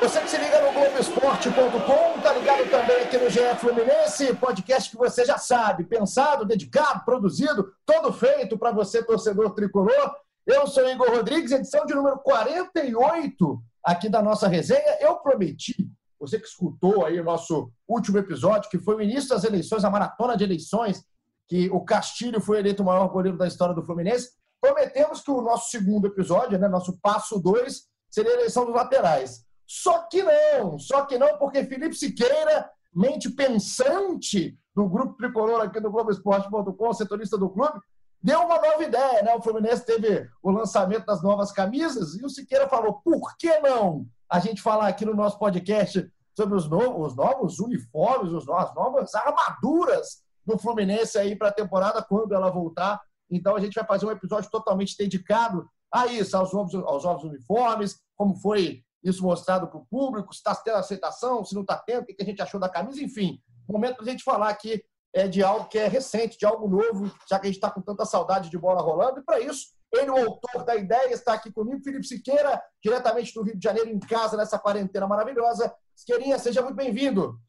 Você 0.00 0.20
que 0.20 0.28
se 0.30 0.36
liga 0.36 0.60
no 0.60 0.72
Globoesporte.com, 0.72 2.20
tá 2.20 2.32
ligado 2.34 2.70
também 2.70 3.02
aqui 3.02 3.16
no 3.16 3.30
GE 3.30 3.40
Fluminense, 3.58 4.34
podcast 4.34 4.90
que 4.90 4.96
você 4.96 5.24
já 5.24 5.38
sabe, 5.38 5.84
pensado, 5.84 6.44
dedicado, 6.44 7.04
produzido, 7.04 7.72
todo 7.84 8.12
feito 8.12 8.58
para 8.58 8.72
você, 8.72 9.02
torcedor 9.02 9.54
tricolor. 9.54 10.14
Eu 10.46 10.66
sou 10.66 10.86
Igor 10.88 11.10
Rodrigues, 11.10 11.50
edição 11.50 11.86
de 11.86 11.94
número 11.94 12.18
48 12.18 13.62
aqui 13.82 14.08
da 14.08 14.20
nossa 14.20 14.46
resenha. 14.46 14.98
Eu 15.00 15.16
prometi, 15.16 15.90
você 16.20 16.38
que 16.38 16.46
escutou 16.46 17.04
aí 17.04 17.18
o 17.18 17.24
nosso 17.24 17.70
último 17.88 18.18
episódio, 18.18 18.70
que 18.70 18.78
foi 18.78 18.96
o 18.96 19.02
início 19.02 19.30
das 19.30 19.44
eleições, 19.44 19.82
a 19.82 19.90
maratona 19.90 20.36
de 20.36 20.44
eleições, 20.44 21.02
que 21.48 21.70
o 21.70 21.80
Castilho 21.80 22.40
foi 22.40 22.58
eleito 22.58 22.82
o 22.82 22.86
maior 22.86 23.08
goleiro 23.08 23.38
da 23.38 23.46
história 23.46 23.74
do 23.74 23.84
Fluminense. 23.84 24.30
Prometemos 24.60 25.22
que 25.22 25.30
o 25.30 25.40
nosso 25.40 25.70
segundo 25.70 26.06
episódio, 26.06 26.58
né, 26.58 26.68
nosso 26.68 26.98
passo 27.00 27.40
2, 27.40 27.84
seria 28.10 28.32
a 28.32 28.34
eleição 28.34 28.66
dos 28.66 28.74
laterais. 28.74 29.45
Só 29.66 30.02
que 30.02 30.22
não, 30.22 30.78
só 30.78 31.04
que 31.04 31.18
não, 31.18 31.36
porque 31.38 31.64
Felipe 31.64 31.94
Siqueira, 31.94 32.70
mente 32.94 33.28
pensante 33.30 34.56
do 34.74 34.88
grupo 34.88 35.14
tricolor 35.14 35.62
aqui 35.62 35.80
do 35.80 35.90
Globoesporte.com, 35.90 36.92
setorista 36.92 37.36
do 37.36 37.50
clube, 37.50 37.80
deu 38.22 38.40
uma 38.40 38.60
nova 38.60 38.82
ideia, 38.82 39.22
né? 39.22 39.34
O 39.34 39.42
Fluminense 39.42 39.84
teve 39.84 40.28
o 40.42 40.50
lançamento 40.50 41.06
das 41.06 41.22
novas 41.22 41.50
camisas 41.50 42.14
e 42.16 42.24
o 42.24 42.28
Siqueira 42.28 42.68
falou: 42.68 43.00
por 43.04 43.36
que 43.36 43.58
não 43.60 44.06
a 44.28 44.38
gente 44.38 44.62
falar 44.62 44.88
aqui 44.88 45.04
no 45.04 45.14
nosso 45.14 45.38
podcast 45.38 46.08
sobre 46.36 46.56
os 46.56 46.68
novos, 46.68 47.12
os 47.12 47.16
novos 47.16 47.58
uniformes, 47.58 48.34
as 48.34 48.74
novas 48.74 49.14
armaduras 49.14 50.22
do 50.44 50.58
Fluminense 50.58 51.18
aí 51.18 51.34
para 51.34 51.48
a 51.48 51.52
temporada, 51.52 52.02
quando 52.02 52.34
ela 52.34 52.50
voltar. 52.50 53.00
Então 53.30 53.56
a 53.56 53.60
gente 53.60 53.74
vai 53.74 53.84
fazer 53.84 54.06
um 54.06 54.10
episódio 54.10 54.50
totalmente 54.50 54.96
dedicado 54.96 55.68
a 55.92 56.06
isso, 56.06 56.36
aos 56.36 56.52
novos, 56.52 56.74
aos 56.74 57.04
novos 57.04 57.24
uniformes, 57.24 57.98
como 58.16 58.36
foi 58.36 58.84
isso 59.08 59.22
mostrado 59.22 59.68
para 59.68 59.78
o 59.78 59.86
público, 59.86 60.32
se 60.32 60.38
está 60.38 60.54
tendo 60.54 60.76
aceitação, 60.76 61.44
se 61.44 61.54
não 61.54 61.62
está 61.62 61.76
tendo, 61.76 62.02
o 62.02 62.06
que 62.06 62.16
a 62.20 62.24
gente 62.24 62.42
achou 62.42 62.60
da 62.60 62.68
camisa, 62.68 63.02
enfim. 63.02 63.40
Momento 63.68 63.96
para 63.96 64.06
a 64.06 64.10
gente 64.10 64.22
falar 64.22 64.48
aqui 64.48 64.82
é, 65.12 65.26
de 65.26 65.42
algo 65.42 65.68
que 65.68 65.78
é 65.78 65.88
recente, 65.88 66.38
de 66.38 66.46
algo 66.46 66.68
novo, 66.68 67.10
já 67.28 67.38
que 67.38 67.46
a 67.46 67.50
gente 67.50 67.56
está 67.56 67.70
com 67.70 67.80
tanta 67.80 68.04
saudade 68.04 68.50
de 68.50 68.58
bola 68.58 68.82
rolando. 68.82 69.20
E 69.20 69.24
para 69.24 69.40
isso, 69.40 69.68
ele, 69.92 70.10
o 70.10 70.16
autor 70.16 70.64
da 70.64 70.76
ideia, 70.76 71.12
está 71.12 71.34
aqui 71.34 71.50
comigo, 71.52 71.82
Felipe 71.82 72.06
Siqueira, 72.06 72.60
diretamente 72.82 73.32
do 73.32 73.42
Rio 73.42 73.56
de 73.56 73.64
Janeiro, 73.64 73.88
em 73.88 73.98
casa, 73.98 74.36
nessa 74.36 74.58
quarentena 74.58 75.06
maravilhosa. 75.06 75.74
Siqueirinha, 75.94 76.38
seja 76.38 76.62
muito 76.62 76.76
bem-vindo. 76.76 77.40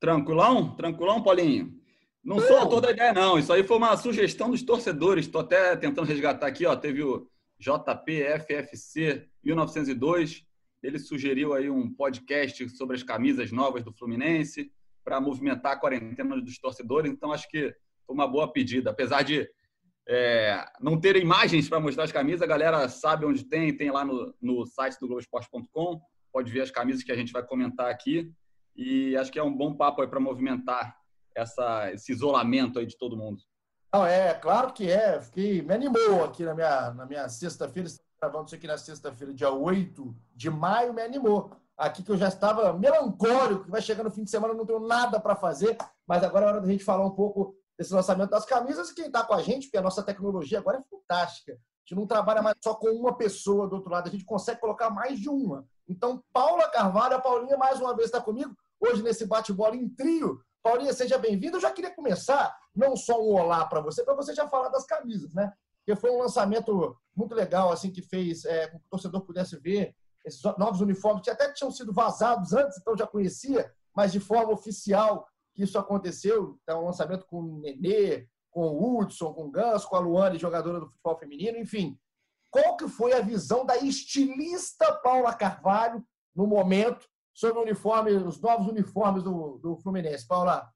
Tranquilão? 0.00 0.74
Tranquilão, 0.74 1.22
Paulinho? 1.22 1.72
Não 2.24 2.40
sou 2.40 2.58
autor 2.58 2.80
da 2.80 2.90
ideia, 2.90 3.12
não. 3.12 3.38
Isso 3.38 3.52
aí 3.52 3.62
foi 3.62 3.76
uma 3.76 3.96
sugestão 3.96 4.50
dos 4.50 4.62
torcedores. 4.62 5.26
Estou 5.26 5.42
até 5.42 5.76
tentando 5.76 6.08
resgatar 6.08 6.48
aqui, 6.48 6.66
ó. 6.66 6.74
Teve 6.74 7.04
o 7.04 7.28
JPFFC 7.58 9.28
1902. 9.42 10.44
Ele 10.82 10.98
sugeriu 10.98 11.54
aí 11.54 11.70
um 11.70 11.92
podcast 11.92 12.68
sobre 12.70 12.96
as 12.96 13.02
camisas 13.02 13.50
novas 13.50 13.82
do 13.82 13.92
Fluminense 13.92 14.70
para 15.04 15.20
movimentar 15.20 15.72
a 15.72 15.76
quarentena 15.76 16.40
dos 16.40 16.58
torcedores. 16.58 17.10
Então, 17.10 17.32
acho 17.32 17.48
que 17.48 17.74
foi 18.04 18.14
uma 18.14 18.26
boa 18.26 18.52
pedida. 18.52 18.90
Apesar 18.90 19.22
de 19.22 19.48
é, 20.08 20.64
não 20.80 21.00
ter 21.00 21.16
imagens 21.16 21.68
para 21.68 21.80
mostrar 21.80 22.04
as 22.04 22.12
camisas, 22.12 22.42
a 22.42 22.46
galera 22.46 22.88
sabe 22.88 23.24
onde 23.24 23.44
tem, 23.44 23.76
tem 23.76 23.90
lá 23.90 24.04
no, 24.04 24.34
no 24.40 24.66
site 24.66 24.98
do 25.00 25.06
Globoesporte.com. 25.06 26.00
Pode 26.32 26.52
ver 26.52 26.60
as 26.60 26.70
camisas 26.70 27.02
que 27.02 27.12
a 27.12 27.16
gente 27.16 27.32
vai 27.32 27.44
comentar 27.44 27.90
aqui. 27.90 28.30
E 28.76 29.16
acho 29.16 29.32
que 29.32 29.38
é 29.38 29.42
um 29.42 29.56
bom 29.56 29.74
papo 29.74 30.02
aí 30.02 30.08
para 30.08 30.20
movimentar 30.20 30.96
essa, 31.34 31.92
esse 31.92 32.12
isolamento 32.12 32.78
aí 32.78 32.86
de 32.86 32.96
todo 32.96 33.16
mundo. 33.16 33.42
Não, 33.96 34.04
é, 34.04 34.34
claro 34.34 34.74
que 34.74 34.90
é. 34.90 35.18
Fiquei, 35.22 35.62
me 35.62 35.72
animou 35.72 36.22
aqui 36.22 36.44
na 36.44 36.54
minha, 36.54 36.90
na 36.90 37.06
minha 37.06 37.26
sexta-feira, 37.30 37.88
gravando 38.20 38.44
isso 38.44 38.54
aqui 38.54 38.66
na 38.66 38.76
sexta-feira, 38.76 39.32
dia 39.32 39.50
8 39.50 40.14
de 40.34 40.50
maio, 40.50 40.92
me 40.92 41.00
animou. 41.00 41.50
Aqui 41.78 42.02
que 42.02 42.12
eu 42.12 42.16
já 42.18 42.28
estava 42.28 42.74
melancólico, 42.74 43.64
que 43.64 43.70
vai 43.70 43.80
chegando 43.80 44.08
no 44.08 44.12
fim 44.12 44.22
de 44.22 44.30
semana, 44.30 44.52
não 44.52 44.66
tenho 44.66 44.80
nada 44.80 45.18
para 45.18 45.34
fazer, 45.34 45.78
mas 46.06 46.22
agora 46.22 46.44
é 46.44 46.48
hora 46.48 46.60
da 46.60 46.66
gente 46.66 46.84
falar 46.84 47.06
um 47.06 47.10
pouco 47.10 47.56
desse 47.78 47.94
lançamento 47.94 48.28
das 48.28 48.44
camisas 48.44 48.90
e 48.90 48.94
quem 48.94 49.06
está 49.06 49.24
com 49.24 49.32
a 49.32 49.40
gente, 49.40 49.68
porque 49.68 49.78
a 49.78 49.82
nossa 49.82 50.02
tecnologia 50.02 50.58
agora 50.58 50.76
é 50.76 50.82
fantástica. 50.82 51.54
A 51.54 51.56
gente 51.88 51.98
não 51.98 52.06
trabalha 52.06 52.42
mais 52.42 52.56
só 52.62 52.74
com 52.74 52.88
uma 52.90 53.16
pessoa 53.16 53.66
do 53.66 53.76
outro 53.76 53.90
lado, 53.90 54.08
a 54.08 54.12
gente 54.12 54.26
consegue 54.26 54.60
colocar 54.60 54.90
mais 54.90 55.18
de 55.18 55.30
uma. 55.30 55.66
Então, 55.88 56.22
Paula 56.34 56.68
Carvalho, 56.68 57.16
a 57.16 57.20
Paulinha, 57.20 57.56
mais 57.56 57.80
uma 57.80 57.96
vez 57.96 58.08
está 58.08 58.20
comigo, 58.20 58.54
hoje 58.78 59.02
nesse 59.02 59.24
bate-bola 59.24 59.74
em 59.74 59.88
trio. 59.88 60.38
Paulinha, 60.66 60.92
seja 60.92 61.16
bem-vinda. 61.16 61.58
Eu 61.58 61.60
já 61.60 61.70
queria 61.70 61.94
começar, 61.94 62.58
não 62.74 62.96
só 62.96 63.22
um 63.22 63.34
olá 63.34 63.64
para 63.66 63.80
você, 63.80 64.02
para 64.02 64.16
você 64.16 64.34
já 64.34 64.48
falar 64.48 64.68
das 64.68 64.84
camisas, 64.84 65.32
né? 65.32 65.52
Porque 65.78 65.94
foi 66.00 66.10
um 66.10 66.18
lançamento 66.18 66.98
muito 67.14 67.36
legal, 67.36 67.70
assim, 67.70 67.88
que 67.88 68.02
fez 68.02 68.44
é, 68.44 68.66
que 68.66 68.74
o 68.74 68.80
torcedor 68.90 69.20
pudesse 69.20 69.56
ver 69.60 69.94
esses 70.24 70.42
novos 70.58 70.80
uniformes, 70.80 71.22
que 71.22 71.30
até 71.30 71.52
tinham 71.52 71.70
sido 71.70 71.92
vazados 71.92 72.52
antes, 72.52 72.78
então 72.78 72.96
já 72.96 73.06
conhecia, 73.06 73.72
mas 73.94 74.10
de 74.10 74.18
forma 74.18 74.52
oficial 74.52 75.28
que 75.54 75.62
isso 75.62 75.78
aconteceu. 75.78 76.58
Então, 76.64 76.82
um 76.82 76.86
lançamento 76.86 77.24
com 77.26 77.38
o 77.38 77.60
Nenê, 77.60 78.26
com 78.50 78.66
o 78.66 78.98
Hudson, 78.98 79.32
com 79.32 79.44
o 79.44 79.50
Ganso, 79.52 79.88
com 79.88 79.94
a 79.94 80.00
Luane, 80.00 80.36
jogadora 80.36 80.80
do 80.80 80.88
futebol 80.88 81.16
feminino, 81.16 81.58
enfim. 81.58 81.96
Qual 82.50 82.76
que 82.76 82.88
foi 82.88 83.12
a 83.12 83.20
visão 83.20 83.64
da 83.64 83.76
estilista 83.76 84.92
Paula 84.94 85.32
Carvalho 85.32 86.04
no 86.34 86.44
momento 86.44 87.06
sobre 87.36 87.58
o 87.58 87.62
uniforme, 87.62 88.12
os 88.12 88.40
novos 88.40 88.66
uniformes 88.66 89.22
do, 89.22 89.58
do 89.58 89.76
Fluminense? 89.76 90.26
Paula. 90.26 90.66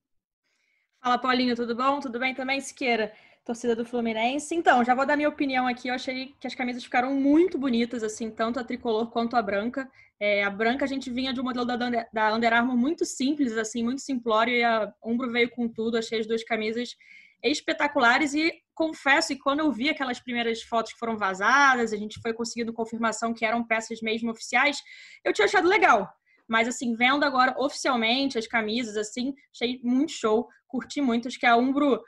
Fala, 1.03 1.19
Paulinho, 1.19 1.56
tudo 1.56 1.75
bom? 1.75 1.98
Tudo 2.00 2.19
bem 2.19 2.34
também, 2.34 2.60
Siqueira? 2.60 3.12
torcida 3.43 3.75
do 3.75 3.87
Fluminense. 3.87 4.54
Então, 4.54 4.84
já 4.84 4.94
vou 4.94 5.06
dar 5.06 5.16
minha 5.16 5.28
opinião 5.28 5.66
aqui. 5.66 5.88
Eu 5.88 5.94
achei 5.94 6.34
que 6.38 6.47
as 6.47 6.54
camisas 6.54 6.84
ficaram 6.84 7.15
muito 7.15 7.59
bonitas, 7.59 8.03
assim, 8.03 8.31
tanto 8.31 8.60
a 8.60 8.65
tricolor 8.65 9.10
quanto 9.10 9.34
a 9.34 9.43
branca. 9.43 9.91
É, 10.20 10.44
a 10.44 10.50
branca 10.50 10.84
a 10.84 10.88
gente 10.88 11.10
vinha 11.10 11.32
de 11.32 11.41
um 11.41 11.44
modelo 11.44 11.65
da, 11.65 11.76
da 12.12 12.34
Under 12.34 12.53
Armour 12.53 12.76
muito 12.76 13.06
simples, 13.06 13.56
assim, 13.56 13.82
muito 13.82 14.03
simplório, 14.03 14.54
e 14.54 14.62
a 14.62 14.93
Umbro 15.03 15.32
veio 15.32 15.50
com 15.50 15.66
tudo. 15.66 15.97
Achei 15.97 16.20
as 16.20 16.26
duas 16.26 16.44
camisas 16.44 16.94
espetaculares 17.43 18.34
e 18.34 18.53
confesso 18.75 19.28
que 19.28 19.38
quando 19.38 19.60
eu 19.60 19.72
vi 19.72 19.88
aquelas 19.88 20.20
primeiras 20.20 20.62
fotos 20.62 20.93
que 20.93 20.99
foram 20.99 21.16
vazadas, 21.16 21.93
a 21.93 21.97
gente 21.97 22.20
foi 22.20 22.32
conseguindo 22.34 22.72
confirmação 22.72 23.32
que 23.32 23.44
eram 23.44 23.65
peças 23.65 24.00
mesmo 24.00 24.31
oficiais, 24.31 24.82
eu 25.25 25.32
tinha 25.32 25.47
achado 25.47 25.66
legal. 25.66 26.09
Mas, 26.50 26.66
assim, 26.66 26.97
vendo 26.97 27.25
agora 27.25 27.55
oficialmente 27.56 28.37
as 28.37 28.44
camisas, 28.44 28.97
assim, 28.97 29.33
achei 29.55 29.81
muito 29.84 30.11
show, 30.11 30.49
curti 30.66 31.00
muito. 31.00 31.28
Acho 31.28 31.38
que 31.38 31.47
a 31.47 31.56
Umbro 31.56 32.03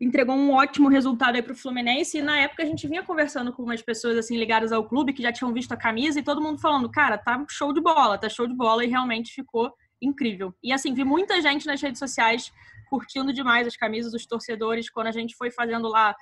entregou 0.00 0.34
um 0.34 0.52
ótimo 0.52 0.88
resultado 0.88 1.36
aí 1.36 1.42
para 1.42 1.52
o 1.52 1.56
Fluminense. 1.56 2.18
E 2.18 2.22
na 2.22 2.36
época 2.38 2.64
a 2.64 2.66
gente 2.66 2.88
vinha 2.88 3.04
conversando 3.04 3.52
com 3.52 3.62
umas 3.62 3.80
pessoas 3.80 4.18
assim 4.18 4.36
ligadas 4.36 4.72
ao 4.72 4.88
clube 4.88 5.12
que 5.12 5.22
já 5.22 5.32
tinham 5.32 5.52
visto 5.52 5.70
a 5.70 5.76
camisa 5.76 6.18
e 6.18 6.24
todo 6.24 6.42
mundo 6.42 6.60
falando, 6.60 6.90
cara, 6.90 7.16
tá 7.16 7.46
show 7.48 7.72
de 7.72 7.80
bola, 7.80 8.18
tá 8.18 8.28
show 8.28 8.48
de 8.48 8.54
bola 8.54 8.84
e 8.84 8.88
realmente 8.88 9.32
ficou 9.32 9.72
incrível. 10.02 10.52
E 10.60 10.72
assim, 10.72 10.92
vi 10.92 11.04
muita 11.04 11.40
gente 11.40 11.64
nas 11.64 11.80
redes 11.80 12.00
sociais 12.00 12.52
curtindo 12.90 13.32
demais 13.32 13.64
as 13.64 13.76
camisas 13.76 14.10
dos 14.10 14.26
torcedores 14.26 14.90
quando 14.90 15.06
a 15.06 15.12
gente 15.12 15.36
foi 15.36 15.52
fazendo 15.52 15.86
lá 15.86 16.16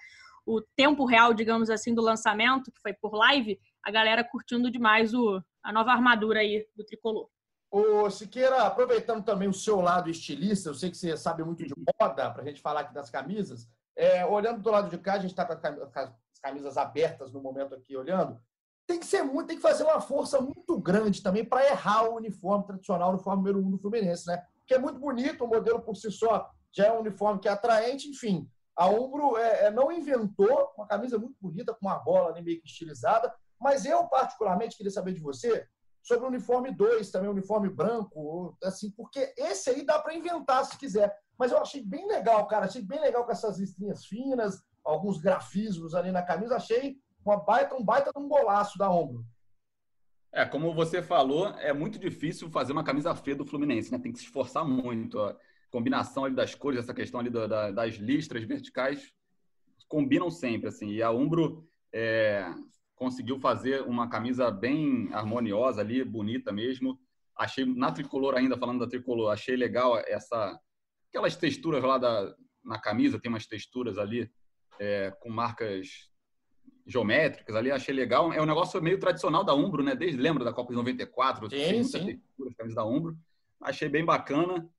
o 0.44 0.60
tempo 0.76 1.06
real, 1.06 1.32
digamos 1.32 1.70
assim, 1.70 1.94
do 1.94 2.02
lançamento, 2.02 2.70
que 2.70 2.80
foi 2.82 2.92
por 2.92 3.14
live, 3.14 3.58
a 3.82 3.90
galera 3.90 4.22
curtindo 4.22 4.70
demais 4.70 5.14
o, 5.14 5.40
a 5.62 5.72
nova 5.72 5.92
armadura 5.92 6.40
aí 6.40 6.66
do 6.76 6.84
tricolor. 6.84 7.28
Ô, 7.72 8.10
Siqueira, 8.10 8.64
aproveitando 8.64 9.24
também 9.24 9.48
o 9.48 9.54
seu 9.54 9.80
lado 9.80 10.10
estilista, 10.10 10.68
eu 10.68 10.74
sei 10.74 10.90
que 10.90 10.96
você 10.96 11.16
sabe 11.16 11.42
muito 11.42 11.64
de 11.66 11.72
moda, 11.98 12.30
para 12.30 12.42
a 12.42 12.44
gente 12.44 12.60
falar 12.60 12.80
aqui 12.80 12.92
das 12.92 13.08
camisas. 13.08 13.66
É, 13.96 14.26
olhando 14.26 14.60
do 14.60 14.70
lado 14.70 14.90
de 14.90 14.98
cá, 14.98 15.14
a 15.14 15.18
gente 15.18 15.30
está 15.30 15.46
com 15.46 15.98
as 15.98 16.12
camisas 16.42 16.76
abertas 16.76 17.32
no 17.32 17.40
momento 17.40 17.74
aqui 17.74 17.96
olhando. 17.96 18.38
Tem 18.86 19.00
que 19.00 19.06
ser 19.06 19.22
muito, 19.22 19.46
tem 19.46 19.56
que 19.56 19.62
fazer 19.62 19.84
uma 19.84 20.02
força 20.02 20.38
muito 20.38 20.78
grande 20.78 21.22
também 21.22 21.46
para 21.46 21.66
errar 21.66 22.10
o 22.10 22.16
uniforme 22.16 22.66
tradicional, 22.66 23.08
o 23.08 23.12
uniforme 23.14 23.42
número 23.42 23.66
um 23.66 23.70
do 23.70 23.78
Fluminense, 23.78 24.26
né? 24.26 24.44
Que 24.66 24.74
é 24.74 24.78
muito 24.78 24.98
bonito, 24.98 25.42
o 25.42 25.48
modelo 25.48 25.80
por 25.80 25.96
si 25.96 26.10
só 26.10 26.50
já 26.70 26.88
é 26.88 26.92
um 26.92 27.00
uniforme 27.00 27.40
que 27.40 27.48
é 27.48 27.52
atraente, 27.52 28.06
enfim. 28.06 28.46
A 28.76 28.86
Umbro 28.86 29.38
é, 29.38 29.66
é, 29.66 29.70
não 29.70 29.90
inventou 29.90 30.74
uma 30.76 30.86
camisa 30.86 31.16
muito 31.16 31.36
bonita, 31.40 31.72
com 31.72 31.86
uma 31.86 31.98
bola 31.98 32.28
ali 32.28 32.42
meio 32.42 32.60
que 32.60 32.66
estilizada, 32.66 33.34
mas 33.58 33.86
eu, 33.86 34.04
particularmente, 34.08 34.76
queria 34.76 34.92
saber 34.92 35.14
de 35.14 35.20
você 35.20 35.66
sobre 36.02 36.26
o 36.26 36.28
uniforme 36.28 36.74
2, 36.74 37.10
também 37.10 37.28
o 37.28 37.32
uniforme 37.32 37.68
branco, 37.68 38.56
assim, 38.62 38.90
porque 38.90 39.32
esse 39.36 39.70
aí 39.70 39.86
dá 39.86 39.98
para 40.00 40.14
inventar 40.14 40.64
se 40.64 40.76
quiser. 40.76 41.16
Mas 41.38 41.52
eu 41.52 41.58
achei 41.58 41.82
bem 41.82 42.06
legal, 42.06 42.46
cara, 42.46 42.66
achei 42.66 42.82
bem 42.82 43.00
legal 43.00 43.24
com 43.24 43.32
essas 43.32 43.58
listrinhas 43.58 44.04
finas, 44.04 44.62
alguns 44.84 45.20
grafismos 45.20 45.94
ali 45.94 46.10
na 46.10 46.22
camisa, 46.22 46.56
achei 46.56 46.96
uma 47.24 47.36
baita, 47.36 47.74
um 47.74 47.84
baita 47.84 48.10
de 48.12 48.20
um 48.20 48.28
golaço 48.28 48.76
da 48.76 48.90
ombro. 48.90 49.24
É, 50.32 50.44
como 50.46 50.74
você 50.74 51.02
falou, 51.02 51.48
é 51.58 51.72
muito 51.72 51.98
difícil 51.98 52.50
fazer 52.50 52.72
uma 52.72 52.82
camisa 52.82 53.14
feia 53.14 53.36
do 53.36 53.44
Fluminense, 53.44 53.92
né? 53.92 53.98
Tem 53.98 54.10
que 54.10 54.18
se 54.18 54.24
esforçar 54.24 54.64
muito. 54.64 55.20
A 55.20 55.36
combinação 55.70 56.24
ali 56.24 56.34
das 56.34 56.54
cores, 56.54 56.78
essa 56.78 56.94
questão 56.94 57.20
ali 57.20 57.28
da, 57.28 57.46
da, 57.46 57.70
das 57.70 57.94
listras 57.96 58.42
verticais 58.44 59.12
combinam 59.86 60.30
sempre, 60.30 60.68
assim. 60.68 60.88
E 60.88 61.02
a 61.02 61.10
Umbro 61.10 61.68
é, 61.92 62.46
conseguiu 63.02 63.36
fazer 63.40 63.82
uma 63.82 64.08
camisa 64.08 64.48
bem 64.48 65.08
harmoniosa 65.12 65.80
ali, 65.80 66.04
bonita 66.04 66.52
mesmo. 66.52 66.96
Achei, 67.36 67.64
na 67.64 67.90
tricolor 67.90 68.36
ainda, 68.36 68.56
falando 68.56 68.78
da 68.78 68.86
tricolor, 68.86 69.32
achei 69.32 69.56
legal 69.56 69.98
essa 70.06 70.56
aquelas 71.08 71.34
texturas 71.34 71.82
lá 71.82 71.98
da, 71.98 72.32
na 72.64 72.78
camisa, 72.78 73.18
tem 73.18 73.28
umas 73.28 73.44
texturas 73.44 73.98
ali 73.98 74.30
é, 74.78 75.10
com 75.20 75.28
marcas 75.28 76.08
geométricas 76.86 77.56
ali, 77.56 77.72
achei 77.72 77.92
legal. 77.92 78.32
É 78.32 78.40
um 78.40 78.46
negócio 78.46 78.80
meio 78.80 79.00
tradicional 79.00 79.42
da 79.42 79.52
Umbro, 79.52 79.82
né? 79.82 79.96
Desde 79.96 80.16
lembra 80.16 80.44
da 80.44 80.52
Copa 80.52 80.70
de 80.70 80.76
94, 80.76 81.50
sim, 81.50 81.56
tem 81.56 81.84
sim. 81.84 82.06
texturas, 82.06 82.54
camisa 82.56 82.76
da 82.76 82.86
Umbro. 82.86 83.18
Achei 83.60 83.88
bem 83.88 84.04
bacana. 84.04 84.70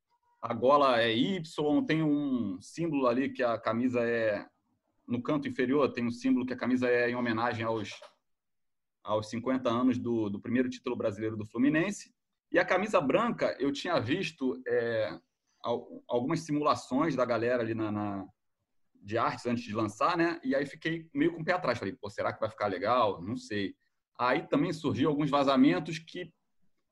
A 0.42 0.54
gola 0.54 1.02
é 1.02 1.14
Y, 1.14 1.86
tem 1.86 2.02
um 2.02 2.58
símbolo 2.62 3.06
ali 3.06 3.30
que 3.30 3.44
a 3.44 3.58
camisa 3.58 4.00
é 4.02 4.46
no 5.08 5.22
canto 5.22 5.48
inferior, 5.48 5.92
tem 5.92 6.06
um 6.06 6.12
símbolo 6.12 6.46
que 6.46 6.54
a 6.54 6.58
camisa 6.58 6.88
é 6.88 7.10
em 7.10 7.16
homenagem 7.16 7.66
aos 7.66 7.92
aos 9.04 9.30
50 9.30 9.70
anos 9.70 9.98
do, 10.00 10.30
do 10.30 10.40
primeiro 10.40 10.70
título 10.70 10.96
brasileiro 10.96 11.36
do 11.36 11.46
Fluminense. 11.46 12.14
E 12.52 12.58
a 12.58 12.66
camisa 12.66 13.02
branca, 13.02 13.56
eu 13.60 13.72
tinha 13.72 14.00
visto 14.00 14.62
é, 14.66 15.20
algumas 16.08 16.42
simulações 16.42 17.16
da 17.16 17.26
galera 17.26 17.62
ali 17.62 17.74
na, 17.74 17.92
na, 17.92 18.26
de 19.02 19.18
artes 19.18 19.46
antes 19.46 19.64
de 19.64 19.74
lançar, 19.74 20.16
né? 20.16 20.40
E 20.44 20.56
aí 20.56 20.66
fiquei 20.66 21.10
meio 21.14 21.34
com 21.34 21.42
o 21.42 21.46
pé 21.46 21.52
atrás. 21.52 21.78
Falei, 21.78 21.96
pô, 21.96 22.10
será 22.10 22.32
que 22.32 22.40
vai 22.40 22.50
ficar 22.50 22.68
legal? 22.68 23.22
Não 23.22 23.36
sei. 23.36 23.76
Aí 24.18 24.48
também 24.48 24.72
surgiu 24.72 25.10
alguns 25.10 25.30
vazamentos 25.30 26.00
que. 26.00 26.32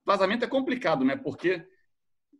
Vazamento 0.03 0.43
é 0.43 0.47
complicado, 0.47 1.05
né? 1.05 1.15
Porque 1.15 1.65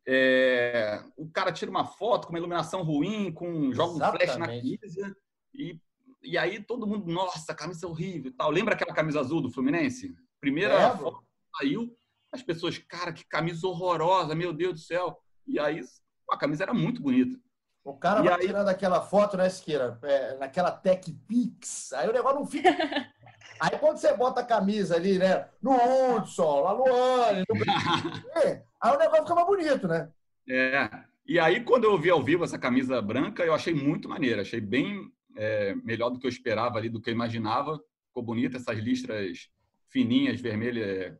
é... 0.06 1.02
o 1.16 1.30
cara 1.30 1.54
tira 1.54 1.70
uma 1.70 1.86
foto 1.86 2.26
com 2.26 2.34
uma 2.34 2.40
iluminação 2.40 2.82
ruim, 2.82 3.32
com 3.32 3.72
joga 3.72 3.94
um 3.94 4.18
flash 4.18 4.36
na 4.36 4.48
camisa 4.48 5.16
e, 5.54 5.80
e 6.22 6.38
aí 6.38 6.62
todo 6.62 6.88
mundo, 6.88 7.12
nossa, 7.12 7.54
camisa 7.54 7.88
horrível 7.88 8.32
e 8.32 8.34
tal. 8.34 8.50
Lembra 8.52 8.74
aquela 8.76 8.94
camisa 8.94 9.20
azul 9.20 9.42
do 9.42 9.52
Fluminense? 9.52 10.14
Primeira 10.40 10.74
É, 10.74 10.98
foto 10.98 11.24
saiu, 11.58 11.96
as 12.32 12.42
pessoas, 12.42 12.78
cara, 12.78 13.12
que 13.12 13.26
camisa 13.26 13.68
horrorosa, 13.68 14.34
meu 14.36 14.54
Deus 14.54 14.74
do 14.74 14.80
céu. 14.80 15.18
E 15.48 15.60
aí 15.60 15.82
a 16.30 16.38
camisa 16.38 16.64
era 16.64 16.74
muito 16.74 17.02
bonita. 17.02 17.38
O 17.84 17.96
cara 17.98 18.20
E 18.22 18.24
vai 18.30 18.40
aí- 18.40 18.48
tirando 18.48 18.68
aquela 18.70 19.02
foto, 19.02 19.36
né, 19.38 19.50
Siqueira? 19.50 20.00
É, 20.04 20.38
naquela 20.38 20.72
Tech 20.72 21.12
Pix. 21.28 21.92
Aí 21.94 22.08
o 22.08 22.14
negócio 22.14 22.40
não 22.40 22.46
fica. 22.46 22.70
Aí 23.60 23.78
quando 23.80 23.98
você 23.98 24.16
bota 24.16 24.42
a 24.42 24.46
camisa 24.46 24.96
ali, 24.96 25.20
né? 25.20 25.48
No 25.62 25.72
Hudson, 25.76 26.62
lá 26.62 26.74
no 26.74 26.84
Anne, 26.88 27.44
no 27.48 27.54
BBB, 27.56 27.72
aí 28.82 28.96
o 28.96 28.98
negócio 28.98 29.22
fica 29.24 29.36
mais 29.36 29.48
bonito, 29.48 29.88
né? 29.88 30.10
É. 30.50 30.90
E 31.28 31.40
aí, 31.40 31.64
quando 31.64 31.84
eu 31.84 31.96
vi 31.98 32.10
ao 32.10 32.24
vivo 32.24 32.44
essa 32.44 32.58
camisa 32.58 33.00
branca, 33.02 33.44
eu 33.44 33.54
achei 33.54 33.72
muito 33.74 34.10
maneira. 34.10 34.42
Achei 34.42 34.60
bem 34.60 35.12
é, 35.36 35.76
melhor 35.76 36.10
do 36.10 36.20
que 36.20 36.26
eu 36.26 36.30
esperava 36.30 36.78
ali, 36.78 36.90
do 36.90 37.02
que 37.02 37.10
eu 37.10 37.14
imaginava. 37.14 37.80
Ficou 38.08 38.24
bonita, 38.24 38.58
essas 38.58 38.78
listras 38.78 39.50
fininhas, 39.90 40.40
vermelhas, 40.42 40.88
é, 40.88 41.18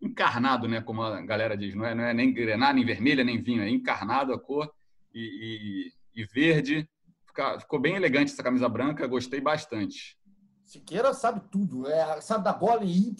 encarnado, 0.00 0.66
né? 0.68 0.80
Como 0.80 1.02
a 1.02 1.20
galera 1.22 1.56
diz. 1.56 1.74
Não 1.74 1.84
é, 1.84 1.94
não 1.94 2.04
é 2.04 2.12
nem 2.14 2.32
grená, 2.32 2.72
nem 2.72 2.84
vermelha, 2.84 3.22
nem 3.24 3.40
vinho. 3.42 3.62
É 3.62 3.68
encarnado 3.68 4.32
a 4.32 4.38
cor 4.38 4.72
e, 5.14 5.90
e- 6.16 6.22
e 6.22 6.24
verde. 6.26 6.88
Fica- 7.26 7.58
ficou 7.60 7.80
bem 7.80 7.94
elegante 7.96 8.32
essa 8.32 8.42
camisa 8.42 8.68
branca, 8.68 9.06
gostei 9.06 9.40
bastante. 9.40 10.16
Siqueira 10.64 11.12
sabe 11.12 11.42
tudo. 11.50 11.86
É, 11.88 12.20
sabe 12.20 12.44
da 12.44 12.52
bola 12.52 12.84
em 12.84 12.90
Y, 12.90 13.14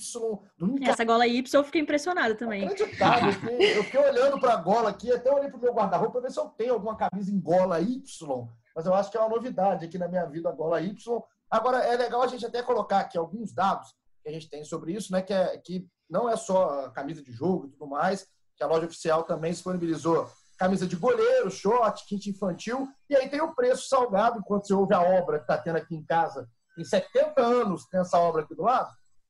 do 0.58 0.76
Essa 0.82 1.04
gola 1.04 1.26
Y 1.26 1.54
eu 1.54 1.64
fiquei 1.64 1.80
impressionada 1.82 2.34
também. 2.34 2.62
Inacreditável. 2.62 3.28
Eu 3.28 3.34
fiquei, 3.34 3.78
eu 3.78 3.84
fiquei 3.84 4.00
olhando 4.00 4.38
para 4.40 4.54
a 4.54 4.56
gola 4.56 4.90
aqui, 4.90 5.12
até 5.12 5.30
olhei 5.30 5.48
para 5.50 5.58
o 5.58 5.60
meu 5.60 5.72
guarda-roupa 5.74 6.12
para 6.12 6.22
ver 6.22 6.30
se 6.30 6.40
eu 6.40 6.46
tenho 6.46 6.72
alguma 6.74 6.96
camisa 6.96 7.30
em 7.30 7.38
gola 7.40 7.80
Y. 7.80 8.48
Mas 8.74 8.86
eu 8.86 8.94
acho 8.94 9.10
que 9.10 9.16
é 9.16 9.20
uma 9.20 9.28
novidade 9.28 9.84
aqui 9.84 9.98
na 9.98 10.08
minha 10.08 10.24
vida, 10.26 10.48
a 10.48 10.52
gola 10.52 10.80
Y. 10.80 11.22
Agora, 11.50 11.78
é 11.78 11.96
legal 11.96 12.22
a 12.22 12.26
gente 12.26 12.46
até 12.46 12.62
colocar 12.62 13.00
aqui 13.00 13.18
alguns 13.18 13.52
dados 13.52 13.94
que 14.22 14.28
a 14.28 14.32
gente 14.32 14.48
tem 14.48 14.64
sobre 14.64 14.92
isso, 14.92 15.12
né? 15.12 15.20
Que, 15.22 15.32
é, 15.32 15.58
que 15.58 15.86
não 16.08 16.28
é 16.28 16.36
só 16.36 16.86
a 16.86 16.90
camisa 16.90 17.22
de 17.22 17.32
jogo 17.32 17.66
e 17.66 17.70
tudo 17.70 17.86
mais, 17.86 18.26
que 18.56 18.62
a 18.62 18.66
loja 18.66 18.86
oficial 18.86 19.24
também 19.24 19.52
disponibilizou 19.52 20.30
camisa 20.58 20.86
de 20.86 20.94
goleiro, 20.94 21.50
short, 21.50 22.04
kit 22.06 22.30
infantil, 22.30 22.88
e 23.10 23.16
aí 23.16 23.28
tem 23.28 23.40
o 23.40 23.52
preço 23.52 23.88
salgado, 23.88 24.38
enquanto 24.38 24.68
você 24.68 24.74
ouve 24.74 24.94
a 24.94 25.02
obra 25.02 25.38
que 25.38 25.44
está 25.44 25.58
tendo 25.58 25.76
aqui 25.76 25.96
em 25.96 26.04
casa. 26.04 26.48
Em 26.78 26.84
70 26.84 27.42
anos 27.42 27.84
tem 27.86 28.00
essa 28.00 28.16
obra 28.18 28.42
aqui 28.42 28.54
do 28.54 28.62
lado. 28.62 28.88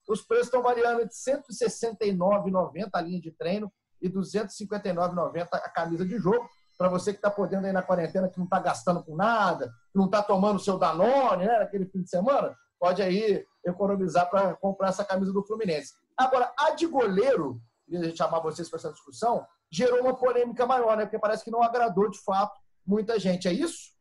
Os 0.08 0.20
preços 0.20 0.48
estão 0.48 0.62
variando 0.62 0.98
R$ 0.98 1.08
169,90 1.08 2.90
a 2.92 3.00
linha 3.00 3.20
de 3.20 3.32
treino 3.32 3.72
e 4.00 4.08
R$ 4.08 4.14
259,90 4.14 5.48
a 5.52 5.70
camisa 5.70 6.04
de 6.04 6.18
jogo. 6.18 6.46
Para 6.82 6.88
você 6.88 7.12
que 7.12 7.18
está 7.18 7.30
podendo 7.30 7.64
aí 7.64 7.72
na 7.72 7.80
quarentena, 7.80 8.28
que 8.28 8.38
não 8.38 8.44
está 8.44 8.58
gastando 8.58 9.04
com 9.04 9.14
nada, 9.14 9.68
que 9.92 9.96
não 9.96 10.06
está 10.06 10.20
tomando 10.20 10.58
seu 10.58 10.76
Danone, 10.76 11.44
né, 11.44 11.60
naquele 11.60 11.86
fim 11.86 12.02
de 12.02 12.10
semana, 12.10 12.58
pode 12.76 13.00
aí 13.00 13.46
economizar 13.64 14.28
para 14.28 14.56
comprar 14.56 14.88
essa 14.88 15.04
camisa 15.04 15.32
do 15.32 15.44
Fluminense. 15.44 15.92
Agora, 16.16 16.52
a 16.58 16.70
de 16.70 16.88
goleiro, 16.88 17.62
queria 17.88 18.16
chamar 18.16 18.40
vocês 18.40 18.68
para 18.68 18.80
essa 18.80 18.90
discussão, 18.90 19.46
gerou 19.70 20.00
uma 20.00 20.16
polêmica 20.16 20.66
maior, 20.66 20.96
né? 20.96 21.04
Porque 21.04 21.20
parece 21.20 21.44
que 21.44 21.52
não 21.52 21.62
agradou 21.62 22.10
de 22.10 22.18
fato 22.18 22.58
muita 22.84 23.16
gente. 23.16 23.46
É 23.46 23.52
isso? 23.52 23.92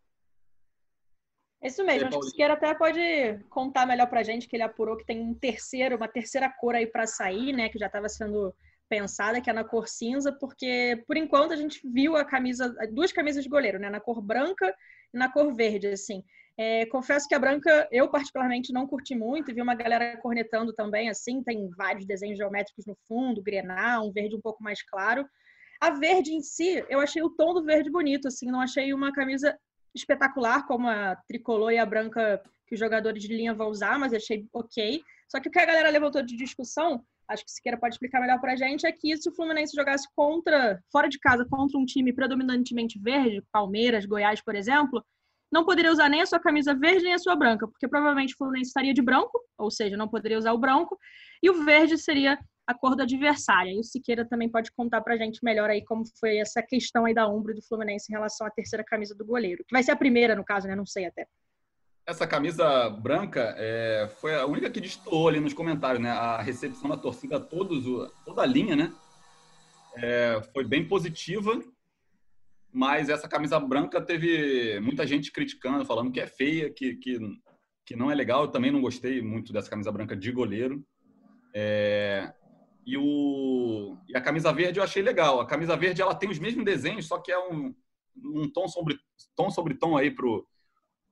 É 1.61 1.67
Isso 1.67 1.85
mesmo, 1.85 2.07
acho 2.07 2.17
que 2.19 2.25
o? 2.25 2.29
Siqueira 2.29 2.55
até 2.55 2.73
pode 2.73 2.99
contar 3.51 3.85
melhor 3.85 4.07
pra 4.07 4.23
gente 4.23 4.47
que 4.47 4.55
ele 4.55 4.63
apurou 4.63 4.97
que 4.97 5.05
tem 5.05 5.21
um 5.21 5.35
terceiro, 5.35 5.97
uma 5.97 6.07
terceira 6.07 6.49
cor 6.49 6.73
aí 6.73 6.87
pra 6.87 7.05
sair, 7.05 7.53
né? 7.53 7.69
Que 7.69 7.77
já 7.77 7.85
estava 7.85 8.09
sendo 8.09 8.51
pensada, 8.91 9.39
que 9.39 9.49
é 9.49 9.53
na 9.53 9.63
cor 9.63 9.88
cinza, 9.88 10.33
porque 10.33 11.01
por 11.07 11.15
enquanto 11.15 11.53
a 11.53 11.55
gente 11.55 11.79
viu 11.85 12.17
a 12.17 12.25
camisa, 12.25 12.75
duas 12.91 13.13
camisas 13.13 13.41
de 13.41 13.49
goleiro, 13.49 13.79
né? 13.79 13.89
Na 13.89 14.01
cor 14.01 14.21
branca 14.21 14.75
e 15.13 15.17
na 15.17 15.31
cor 15.31 15.55
verde, 15.55 15.88
assim. 15.88 16.21
É, 16.57 16.85
confesso 16.88 17.25
que 17.25 17.33
a 17.33 17.39
branca 17.39 17.88
eu 17.89 18.09
particularmente 18.09 18.73
não 18.73 18.85
curti 18.85 19.15
muito, 19.15 19.53
vi 19.55 19.61
uma 19.61 19.75
galera 19.75 20.17
cornetando 20.17 20.73
também, 20.73 21.09
assim, 21.09 21.41
tem 21.41 21.69
vários 21.69 22.05
desenhos 22.05 22.38
geométricos 22.38 22.85
no 22.85 22.97
fundo, 23.07 23.41
grenal, 23.41 24.05
um 24.05 24.11
verde 24.11 24.35
um 24.35 24.41
pouco 24.41 24.61
mais 24.61 24.83
claro. 24.83 25.25
A 25.79 25.91
verde 25.91 26.33
em 26.33 26.41
si, 26.41 26.85
eu 26.89 26.99
achei 26.99 27.23
o 27.23 27.29
tom 27.29 27.53
do 27.53 27.63
verde 27.63 27.89
bonito, 27.89 28.27
assim, 28.27 28.51
não 28.51 28.59
achei 28.59 28.93
uma 28.93 29.13
camisa 29.13 29.57
espetacular, 29.95 30.67
como 30.67 30.89
a 30.89 31.15
tricolor 31.29 31.71
e 31.71 31.77
a 31.77 31.85
branca 31.85 32.43
que 32.67 32.73
os 32.73 32.79
jogadores 32.79 33.23
de 33.23 33.33
linha 33.33 33.53
vão 33.53 33.69
usar, 33.69 33.97
mas 33.97 34.13
achei 34.13 34.45
ok. 34.51 35.01
Só 35.29 35.39
que 35.39 35.47
o 35.47 35.51
que 35.51 35.59
a 35.59 35.65
galera 35.65 35.89
levantou 35.89 36.21
de 36.21 36.35
discussão, 36.35 37.05
acho 37.31 37.45
que 37.45 37.51
Siqueira 37.51 37.77
pode 37.77 37.95
explicar 37.95 38.19
melhor 38.19 38.39
pra 38.39 38.55
gente, 38.55 38.85
é 38.85 38.91
que 38.91 39.15
se 39.17 39.29
o 39.29 39.35
Fluminense 39.35 39.75
jogasse 39.75 40.07
contra, 40.15 40.81
fora 40.91 41.07
de 41.07 41.19
casa, 41.19 41.45
contra 41.45 41.77
um 41.77 41.85
time 41.85 42.13
predominantemente 42.13 42.99
verde, 42.99 43.43
Palmeiras, 43.51 44.05
Goiás, 44.05 44.41
por 44.41 44.55
exemplo, 44.55 45.03
não 45.51 45.65
poderia 45.65 45.91
usar 45.91 46.09
nem 46.09 46.21
a 46.21 46.25
sua 46.25 46.39
camisa 46.39 46.73
verde 46.73 47.03
nem 47.03 47.13
a 47.13 47.19
sua 47.19 47.35
branca, 47.35 47.67
porque 47.67 47.88
provavelmente 47.88 48.33
o 48.33 48.38
Fluminense 48.38 48.69
estaria 48.69 48.93
de 48.93 49.01
branco, 49.01 49.39
ou 49.57 49.69
seja, 49.69 49.97
não 49.97 50.07
poderia 50.07 50.38
usar 50.38 50.53
o 50.53 50.57
branco, 50.57 50.97
e 51.43 51.50
o 51.50 51.63
verde 51.63 51.97
seria 51.97 52.39
a 52.65 52.73
cor 52.73 52.95
do 52.95 53.03
adversário. 53.03 53.73
E 53.73 53.79
o 53.79 53.83
Siqueira 53.83 54.25
também 54.25 54.50
pode 54.50 54.71
contar 54.71 55.01
pra 55.01 55.17
gente 55.17 55.39
melhor 55.43 55.69
aí 55.69 55.83
como 55.83 56.03
foi 56.19 56.38
essa 56.38 56.61
questão 56.61 57.05
aí 57.05 57.13
da 57.13 57.27
Umbro 57.27 57.53
do 57.53 57.61
Fluminense 57.61 58.05
em 58.09 58.15
relação 58.15 58.47
à 58.47 58.50
terceira 58.50 58.83
camisa 58.83 59.13
do 59.15 59.25
goleiro. 59.25 59.63
Que 59.67 59.73
vai 59.73 59.83
ser 59.83 59.91
a 59.91 59.95
primeira, 59.95 60.35
no 60.35 60.43
caso, 60.43 60.67
né? 60.67 60.75
Não 60.75 60.85
sei 60.85 61.05
até. 61.05 61.27
Essa 62.05 62.25
camisa 62.25 62.89
branca 62.89 63.55
é, 63.58 64.10
foi 64.20 64.36
a 64.36 64.46
única 64.46 64.70
que 64.70 64.81
destoou 64.81 65.27
ali 65.27 65.39
nos 65.39 65.53
comentários, 65.53 66.01
né? 66.01 66.10
A 66.10 66.41
recepção 66.41 66.89
da 66.89 66.98
torcida, 66.98 67.39
todos, 67.39 67.86
toda 68.25 68.41
a 68.41 68.46
linha, 68.46 68.75
né? 68.75 68.93
É, 69.96 70.41
foi 70.53 70.65
bem 70.65 70.88
positiva, 70.88 71.62
mas 72.72 73.10
essa 73.10 73.27
camisa 73.27 73.60
branca 73.60 74.01
teve 74.01 74.79
muita 74.79 75.05
gente 75.05 75.31
criticando, 75.31 75.86
falando 75.86 76.12
que 76.12 76.20
é 76.20 76.27
feia, 76.27 76.72
que, 76.72 76.96
que, 76.96 77.20
que 77.86 77.96
não 77.96 78.10
é 78.10 78.15
legal. 78.15 78.43
Eu 78.43 78.51
também 78.51 78.72
não 78.72 78.81
gostei 78.81 79.22
muito 79.22 79.53
dessa 79.53 79.70
camisa 79.70 79.91
branca 79.91 80.15
de 80.15 80.31
goleiro. 80.31 80.84
É, 81.53 82.34
e, 82.86 82.98
o, 82.98 83.98
e 84.08 84.15
a 84.15 84.22
camisa 84.22 84.51
verde 84.51 84.79
eu 84.79 84.84
achei 84.84 85.03
legal. 85.03 85.39
A 85.39 85.46
camisa 85.46 85.75
verde 85.75 86.01
ela 86.01 86.15
tem 86.15 86.29
os 86.29 86.39
mesmos 86.39 86.65
desenhos, 86.65 87.08
só 87.08 87.20
que 87.20 87.31
é 87.31 87.38
um, 87.38 87.75
um 88.17 88.50
tom 88.51 88.67
sobre 88.67 88.98
tom 89.36 89.51
sobre 89.51 89.75
tom 89.75 89.98
aí 89.98 90.10
pro 90.10 90.48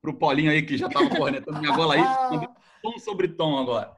pro 0.01 0.17
Paulinho 0.17 0.51
aí 0.51 0.61
que 0.61 0.77
já 0.77 0.89
tava 0.89 1.09
cornetando 1.09 1.59
minha 1.59 1.73
bola 1.73 1.95
aí, 1.95 2.01
mandei 2.31 2.49
tom 2.81 2.97
sobre 2.99 3.27
tom 3.29 3.57
agora. 3.57 3.91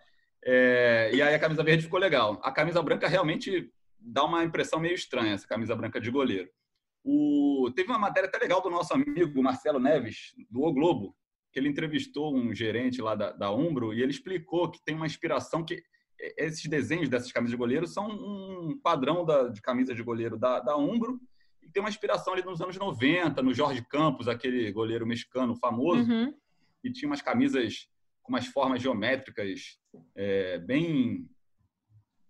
É, 0.44 1.12
e 1.14 1.22
aí 1.22 1.36
a 1.36 1.40
camisa 1.40 1.64
verde 1.64 1.84
ficou 1.84 2.00
legal. 2.00 2.40
A 2.44 2.52
camisa 2.52 2.82
branca 2.82 3.08
realmente 3.08 3.72
dá 4.00 4.24
uma 4.24 4.44
impressão 4.44 4.80
meio 4.80 4.96
estranha, 4.96 5.34
essa 5.34 5.48
camisa 5.48 5.76
branca 5.76 6.02
de 6.02 6.10
goleiro. 6.10 6.50
O, 7.04 7.72
teve 7.76 7.90
uma 7.90 8.00
matéria 8.00 8.28
até 8.28 8.38
legal 8.38 8.62
do 8.62 8.70
nosso 8.70 8.94
amigo 8.94 9.42
Marcelo 9.42 9.80
Neves, 9.80 10.34
do 10.50 10.62
O 10.62 10.74
Globo, 10.74 11.16
que 11.52 11.60
ele 11.60 11.70
entrevistou 11.70 12.36
um 12.36 12.54
gerente 12.54 13.02
lá 13.02 13.16
da, 13.16 13.32
da 13.32 13.52
Umbro 13.52 13.94
e 13.94 14.02
ele 14.02 14.12
explicou 14.12 14.70
que 14.70 14.84
tem 14.84 14.96
uma 14.96 15.06
inspiração 15.06 15.64
que 15.64 15.84
esses 16.38 16.68
desenhos 16.68 17.10
dessas 17.10 17.32
camisas 17.32 17.52
de 17.52 17.58
goleiro 17.58 17.88
são 17.88 18.08
um 18.08 18.80
padrão 18.82 19.26
da, 19.26 19.48
de 19.50 19.62
camisa 19.62 19.94
de 19.96 20.04
goleiro 20.04 20.38
da, 20.38 20.60
da 20.60 20.78
Umbro 20.78 21.20
tem 21.72 21.82
uma 21.82 21.90
inspiração 21.90 22.34
ali 22.34 22.44
nos 22.44 22.62
anos 22.62 22.78
90, 22.78 23.42
no 23.42 23.54
Jorge 23.54 23.82
Campos, 23.84 24.28
aquele 24.28 24.72
goleiro 24.72 25.06
mexicano 25.06 25.56
famoso, 25.56 26.10
Uhum. 26.10 26.34
e 26.84 26.92
tinha 26.92 27.10
umas 27.10 27.22
camisas 27.22 27.88
com 28.22 28.32
umas 28.34 28.46
formas 28.48 28.82
geométricas 28.82 29.80
é, 30.16 30.58
bem 30.60 31.28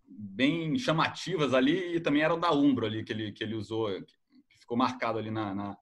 bem 0.07 0.77
chamativas 0.77 1.53
ali 1.53 1.95
e 1.95 1.99
também 1.99 2.21
eram 2.21 2.39
da 2.39 2.51
Umbro 2.51 2.85
ali 2.85 3.03
que 3.03 3.13
ele, 3.13 3.31
que 3.31 3.43
ele 3.43 3.55
usou, 3.55 3.89
que 4.49 4.57
ficou 4.59 4.77
marcado 4.77 5.17
ali 5.17 5.31
na, 5.31 5.55
na, 5.55 5.77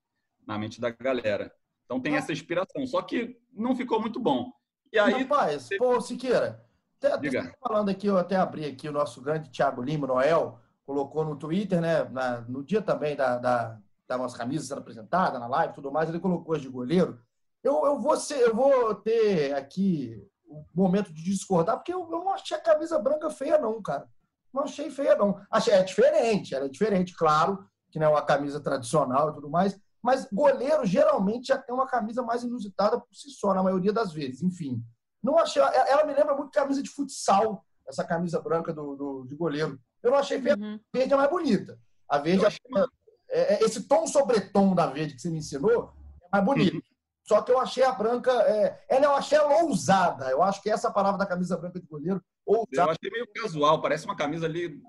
na 0.46 0.58
mente 0.58 0.80
da 0.80 0.92
galera. 0.92 1.52
Então 1.86 2.00
tem 2.00 2.16
essa 2.16 2.32
inspiração, 2.32 2.86
só 2.86 3.02
que 3.02 3.38
não 3.52 3.76
ficou 3.76 4.00
muito 4.00 4.20
bom. 4.20 4.52
E 4.94 5.00
aí, 5.00 5.24
Rapaz, 5.24 5.64
você... 5.64 5.78
pô, 5.78 6.00
Siqueira, 6.00 6.64
até, 7.02 7.14
até 7.14 7.54
falando 7.60 7.90
aqui, 7.90 8.08
eu 8.08 8.18
até 8.18 8.36
abri 8.36 8.66
aqui 8.66 8.88
o 8.88 8.92
nosso 8.92 9.22
grande 9.22 9.50
Thiago 9.50 9.82
Lima, 9.82 10.06
Noel, 10.06 10.60
colocou 10.90 11.24
no 11.24 11.36
Twitter, 11.36 11.80
né, 11.80 12.04
na, 12.06 12.42
no 12.42 12.64
dia 12.64 12.82
também 12.82 13.16
da, 13.16 13.38
da, 13.38 13.78
da 14.08 14.18
nossa 14.18 14.36
camisa 14.36 14.66
sendo 14.66 14.80
apresentada, 14.80 15.38
na 15.38 15.46
live 15.46 15.76
tudo 15.76 15.92
mais, 15.92 16.10
ele 16.10 16.20
colocou 16.20 16.56
as 16.56 16.64
de 16.64 16.68
goleiro. 16.68 17.22
Eu, 17.64 17.86
eu, 17.86 18.00
vou 18.00 18.18
ser, 18.18 18.40
eu 18.40 18.56
vou 18.56 18.96
ter 18.96 19.54
aqui 19.54 20.28
um 20.50 20.66
momento 20.74 21.14
de 21.14 21.22
discordar, 21.22 21.76
porque 21.76 21.94
eu, 21.94 22.00
eu 22.12 22.24
não 22.24 22.34
achei 22.34 22.58
a 22.58 22.60
camisa 22.60 22.98
branca 22.98 23.30
feia, 23.30 23.60
não, 23.60 23.80
cara. 23.84 24.10
Não 24.52 24.64
achei 24.64 24.90
feia, 24.90 25.16
não. 25.16 25.40
Achei, 25.52 25.76
é 25.76 25.84
diferente, 25.84 26.56
ela 26.56 26.66
é 26.66 26.70
diferente, 26.70 27.16
claro, 27.16 27.64
que 27.92 28.00
não 28.00 28.08
é 28.08 28.10
uma 28.10 28.26
camisa 28.26 28.60
tradicional 28.60 29.30
e 29.30 29.34
tudo 29.36 29.48
mais, 29.48 29.80
mas 30.02 30.28
goleiro 30.34 30.88
geralmente 30.88 31.50
já 31.50 31.58
tem 31.60 31.76
uma 31.76 31.86
camisa 31.86 32.24
mais 32.24 32.42
inusitada 32.42 33.00
por 33.00 33.14
si 33.14 33.30
só, 33.30 33.54
na 33.54 33.62
maioria 33.62 33.94
das 33.94 34.12
vezes. 34.12 34.42
Enfim, 34.42 34.84
não 35.22 35.38
achei. 35.38 35.62
Ela 35.62 36.04
me 36.04 36.16
lembra 36.16 36.36
muito 36.36 36.50
camisa 36.50 36.82
de 36.82 36.90
futsal, 36.90 37.64
essa 37.88 38.04
camisa 38.04 38.42
branca 38.42 38.74
do, 38.74 38.96
do 38.96 39.26
de 39.28 39.36
goleiro. 39.36 39.80
Eu 40.04 40.12
não 40.12 40.18
achei 40.18 40.42
feia. 40.42 40.56
Uhum. 40.56 40.80
A 40.94 40.98
verde 40.98 41.14
é 41.14 41.18
mais 41.18 41.30
bonita. 41.30 41.80
A 42.08 42.18
verde, 42.18 42.46
é, 42.46 43.56
é, 43.56 43.64
esse 43.64 43.84
tom 43.88 44.08
sobretom 44.08 44.74
da 44.74 44.88
verde 44.88 45.16
que 45.16 45.22
você 45.22 45.30
me 45.30 45.40
ensinou 45.40 45.94
é 46.24 46.28
mais 46.32 46.44
bonito. 46.44 46.76
Uhum. 46.76 46.82
Só 47.24 47.42
que 47.42 47.52
eu 47.52 47.60
achei 47.60 47.84
a 47.84 47.92
branca. 47.92 48.32
É, 48.32 48.84
ela 48.90 49.06
eu 49.06 49.16
achei 49.16 49.38
ela 49.38 49.64
ousada. 49.64 50.30
Eu 50.30 50.42
acho 50.42 50.62
que 50.62 50.70
essa 50.70 50.92
palavra 50.92 51.20
da 51.20 51.26
camisa 51.26 51.58
branca 51.58 51.80
de 51.80 51.86
goleiro. 51.86 52.22
Ousada. 52.46 52.90
Eu 52.90 52.90
achei 52.92 53.12
meio 53.12 53.28
casual, 53.36 53.82
parece 53.82 54.06
uma 54.06 54.16
camisa 54.16 54.48
ali 54.48 54.82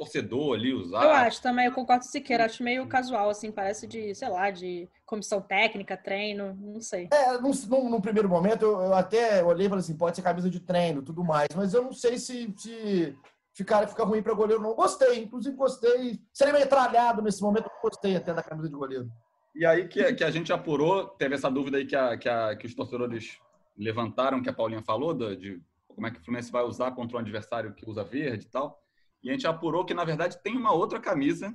torcedor 0.00 0.54
ali 0.54 0.72
usar. 0.72 1.02
Eu 1.02 1.10
acho 1.10 1.42
também, 1.42 1.66
eu 1.66 1.72
concordo 1.72 2.04
com 2.04 2.10
Siqueira, 2.10 2.46
acho 2.46 2.62
meio 2.62 2.86
casual, 2.86 3.28
assim, 3.28 3.52
parece 3.52 3.86
de, 3.86 4.14
sei 4.14 4.28
lá, 4.28 4.50
de 4.50 4.88
comissão 5.04 5.42
técnica, 5.42 5.96
treino, 5.96 6.54
não 6.54 6.80
sei. 6.80 7.08
É, 7.12 7.38
no 7.38 8.00
primeiro 8.00 8.28
momento 8.28 8.64
eu, 8.64 8.80
eu, 8.80 8.94
até 8.94 9.44
olhei 9.44 9.66
e 9.66 9.68
falei 9.68 9.82
assim, 9.82 9.96
pode 9.96 10.16
ser 10.16 10.22
camisa 10.22 10.48
de 10.48 10.60
treino 10.60 11.02
tudo 11.02 11.22
mais, 11.22 11.48
mas 11.54 11.74
eu 11.74 11.82
não 11.82 11.92
sei 11.92 12.16
se, 12.16 12.52
se 12.56 13.14
ficar, 13.60 13.86
fica 13.86 14.04
ruim 14.04 14.22
para 14.22 14.34
goleiro, 14.34 14.62
não. 14.62 14.74
Gostei, 14.74 15.22
inclusive 15.22 15.54
gostei. 15.56 16.20
Seria 16.32 16.52
meio 16.52 16.68
tralhado 16.68 17.22
nesse 17.22 17.42
momento, 17.42 17.70
gostei 17.82 18.16
até 18.16 18.32
da 18.32 18.42
camisa 18.42 18.68
de 18.68 18.74
goleiro. 18.74 19.10
E 19.54 19.66
aí 19.66 19.88
que, 19.88 20.12
que 20.14 20.24
a 20.24 20.30
gente 20.30 20.52
apurou, 20.52 21.08
teve 21.08 21.34
essa 21.34 21.50
dúvida 21.50 21.78
aí 21.78 21.86
que, 21.86 21.96
a, 21.96 22.16
que, 22.16 22.28
a, 22.28 22.56
que 22.56 22.66
os 22.66 22.74
torcedores 22.74 23.38
levantaram, 23.76 24.42
que 24.42 24.48
a 24.48 24.52
Paulinha 24.52 24.82
falou, 24.82 25.14
de 25.14 25.60
como 25.88 26.06
é 26.06 26.10
que 26.10 26.18
o 26.18 26.24
Fluminense 26.24 26.52
vai 26.52 26.62
usar 26.62 26.92
contra 26.92 27.16
um 27.16 27.20
adversário 27.20 27.74
que 27.74 27.88
usa 27.88 28.04
verde 28.04 28.46
e 28.46 28.48
tal. 28.48 28.82
E 29.22 29.28
a 29.28 29.32
gente 29.32 29.46
apurou 29.46 29.84
que, 29.84 29.92
na 29.92 30.04
verdade, 30.04 30.42
tem 30.42 30.56
uma 30.56 30.72
outra 30.72 30.98
camisa. 30.98 31.54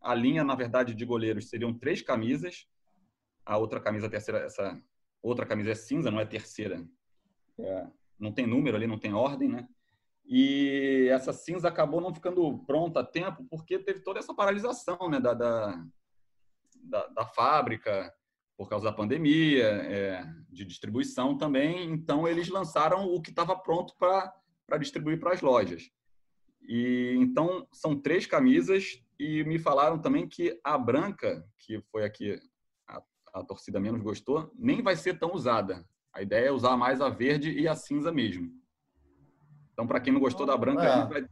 A 0.00 0.14
linha, 0.14 0.44
na 0.44 0.54
verdade, 0.54 0.94
de 0.94 1.04
goleiros 1.04 1.48
seriam 1.48 1.72
três 1.74 2.02
camisas. 2.02 2.66
A 3.44 3.56
outra 3.56 3.80
camisa, 3.80 4.06
a 4.06 4.10
terceira, 4.10 4.40
essa 4.40 4.80
outra 5.22 5.44
camisa 5.44 5.72
é 5.72 5.74
cinza, 5.74 6.10
não 6.10 6.20
é 6.20 6.24
terceira. 6.24 6.86
É, 7.58 7.86
não 8.18 8.32
tem 8.32 8.46
número 8.46 8.76
ali, 8.76 8.86
não 8.86 8.98
tem 8.98 9.12
ordem, 9.12 9.48
né? 9.48 9.66
E 10.32 11.08
essa 11.10 11.32
cinza 11.32 11.66
acabou 11.66 12.00
não 12.00 12.14
ficando 12.14 12.56
pronta 12.64 13.00
a 13.00 13.04
tempo 13.04 13.44
porque 13.50 13.80
teve 13.80 13.98
toda 13.98 14.20
essa 14.20 14.32
paralisação 14.32 14.96
né, 15.10 15.18
da, 15.18 15.34
da, 15.34 15.84
da, 16.84 17.06
da 17.08 17.26
fábrica 17.26 18.14
por 18.56 18.68
causa 18.68 18.84
da 18.84 18.92
pandemia, 18.92 19.64
é, 19.64 20.24
de 20.48 20.64
distribuição 20.64 21.36
também. 21.36 21.90
Então, 21.90 22.28
eles 22.28 22.48
lançaram 22.48 23.06
o 23.06 23.20
que 23.20 23.30
estava 23.30 23.56
pronto 23.56 23.96
para 23.98 24.78
distribuir 24.78 25.18
para 25.18 25.32
as 25.32 25.40
lojas. 25.40 25.90
E 26.62 27.16
então 27.16 27.66
são 27.72 28.00
três 28.00 28.24
camisas 28.24 29.02
e 29.18 29.42
me 29.44 29.58
falaram 29.58 29.98
também 29.98 30.28
que 30.28 30.60
a 30.62 30.78
branca, 30.78 31.44
que 31.58 31.80
foi 31.90 32.04
aqui 32.04 32.38
a, 32.86 33.02
a 33.34 33.42
torcida 33.42 33.80
menos 33.80 34.00
gostou, 34.00 34.52
nem 34.54 34.80
vai 34.80 34.94
ser 34.94 35.18
tão 35.18 35.34
usada. 35.34 35.84
A 36.12 36.22
ideia 36.22 36.48
é 36.48 36.52
usar 36.52 36.76
mais 36.76 37.00
a 37.00 37.08
verde 37.08 37.50
e 37.50 37.66
a 37.66 37.74
cinza 37.74 38.12
mesmo. 38.12 38.59
Então, 39.80 39.86
para 39.86 39.98
quem 39.98 40.12
não 40.12 40.20
gostou 40.20 40.44
da 40.44 40.54
branca, 40.58 40.84
é. 40.84 41.06
vai, 41.06 41.24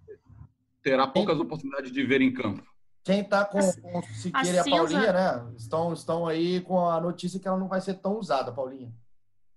terá 0.83 1.07
poucas 1.07 1.38
oportunidades 1.38 1.93
de 1.93 2.02
ver 2.02 2.23
em 2.23 2.33
campo. 2.33 2.67
Quem 3.05 3.21
está 3.21 3.45
com, 3.45 3.59
com 3.59 3.99
o 3.99 4.02
Siqueira 4.02 4.57
e 4.57 4.59
a 4.59 4.64
Paulinha, 4.64 5.12
né? 5.12 5.52
Estão, 5.55 5.93
estão 5.93 6.26
aí 6.26 6.62
com 6.62 6.88
a 6.88 6.99
notícia 6.99 7.38
que 7.38 7.47
ela 7.47 7.59
não 7.59 7.69
vai 7.69 7.83
ser 7.83 7.95
tão 7.95 8.17
usada, 8.19 8.50
Paulinha. 8.50 8.90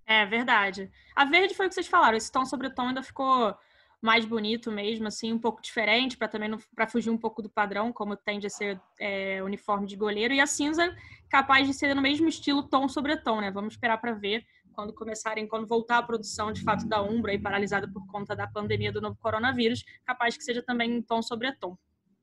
É 0.05 0.25
verdade. 0.25 0.91
A 1.15 1.23
verde 1.23 1.53
foi 1.53 1.67
o 1.67 1.69
que 1.69 1.75
vocês 1.75 1.87
falaram. 1.87 2.17
Esse 2.17 2.29
tom 2.29 2.45
sobre 2.45 2.69
tom 2.69 2.89
ainda 2.89 3.01
ficou 3.01 3.55
mais 4.01 4.25
bonito 4.25 4.69
mesmo, 4.69 5.07
assim, 5.07 5.31
um 5.31 5.39
pouco 5.39 5.61
diferente, 5.61 6.17
para 6.17 6.27
também 6.27 6.51
para 6.75 6.87
fugir 6.87 7.11
um 7.11 7.17
pouco 7.17 7.41
do 7.41 7.49
padrão, 7.49 7.93
como 7.93 8.17
tende 8.17 8.47
a 8.47 8.49
ser 8.49 8.81
é, 8.99 9.41
uniforme 9.41 9.87
de 9.87 9.95
goleiro, 9.95 10.33
e 10.33 10.41
a 10.41 10.47
cinza 10.47 10.93
capaz 11.29 11.65
de 11.65 11.73
ser 11.73 11.95
no 11.95 12.01
mesmo 12.01 12.27
estilo 12.27 12.63
tom 12.63 12.89
sobre 12.89 13.15
tom, 13.15 13.39
né? 13.39 13.51
Vamos 13.51 13.75
esperar 13.75 14.01
para 14.01 14.11
ver 14.11 14.43
quando 14.81 14.93
começarem, 14.93 15.47
quando 15.47 15.67
voltar 15.67 15.99
a 15.99 16.03
produção 16.03 16.51
de 16.51 16.63
fato 16.63 16.87
da 16.87 17.03
Umbra, 17.03 17.31
aí, 17.31 17.39
paralisada 17.39 17.87
por 17.87 18.03
conta 18.07 18.35
da 18.35 18.47
pandemia 18.47 18.91
do 18.91 18.99
novo 18.99 19.15
coronavírus, 19.19 19.83
capaz 20.03 20.35
que 20.35 20.43
seja 20.43 20.63
também 20.63 20.91
em 20.91 21.01
tom 21.03 21.21
sobre 21.21 21.51
tom. 21.51 21.77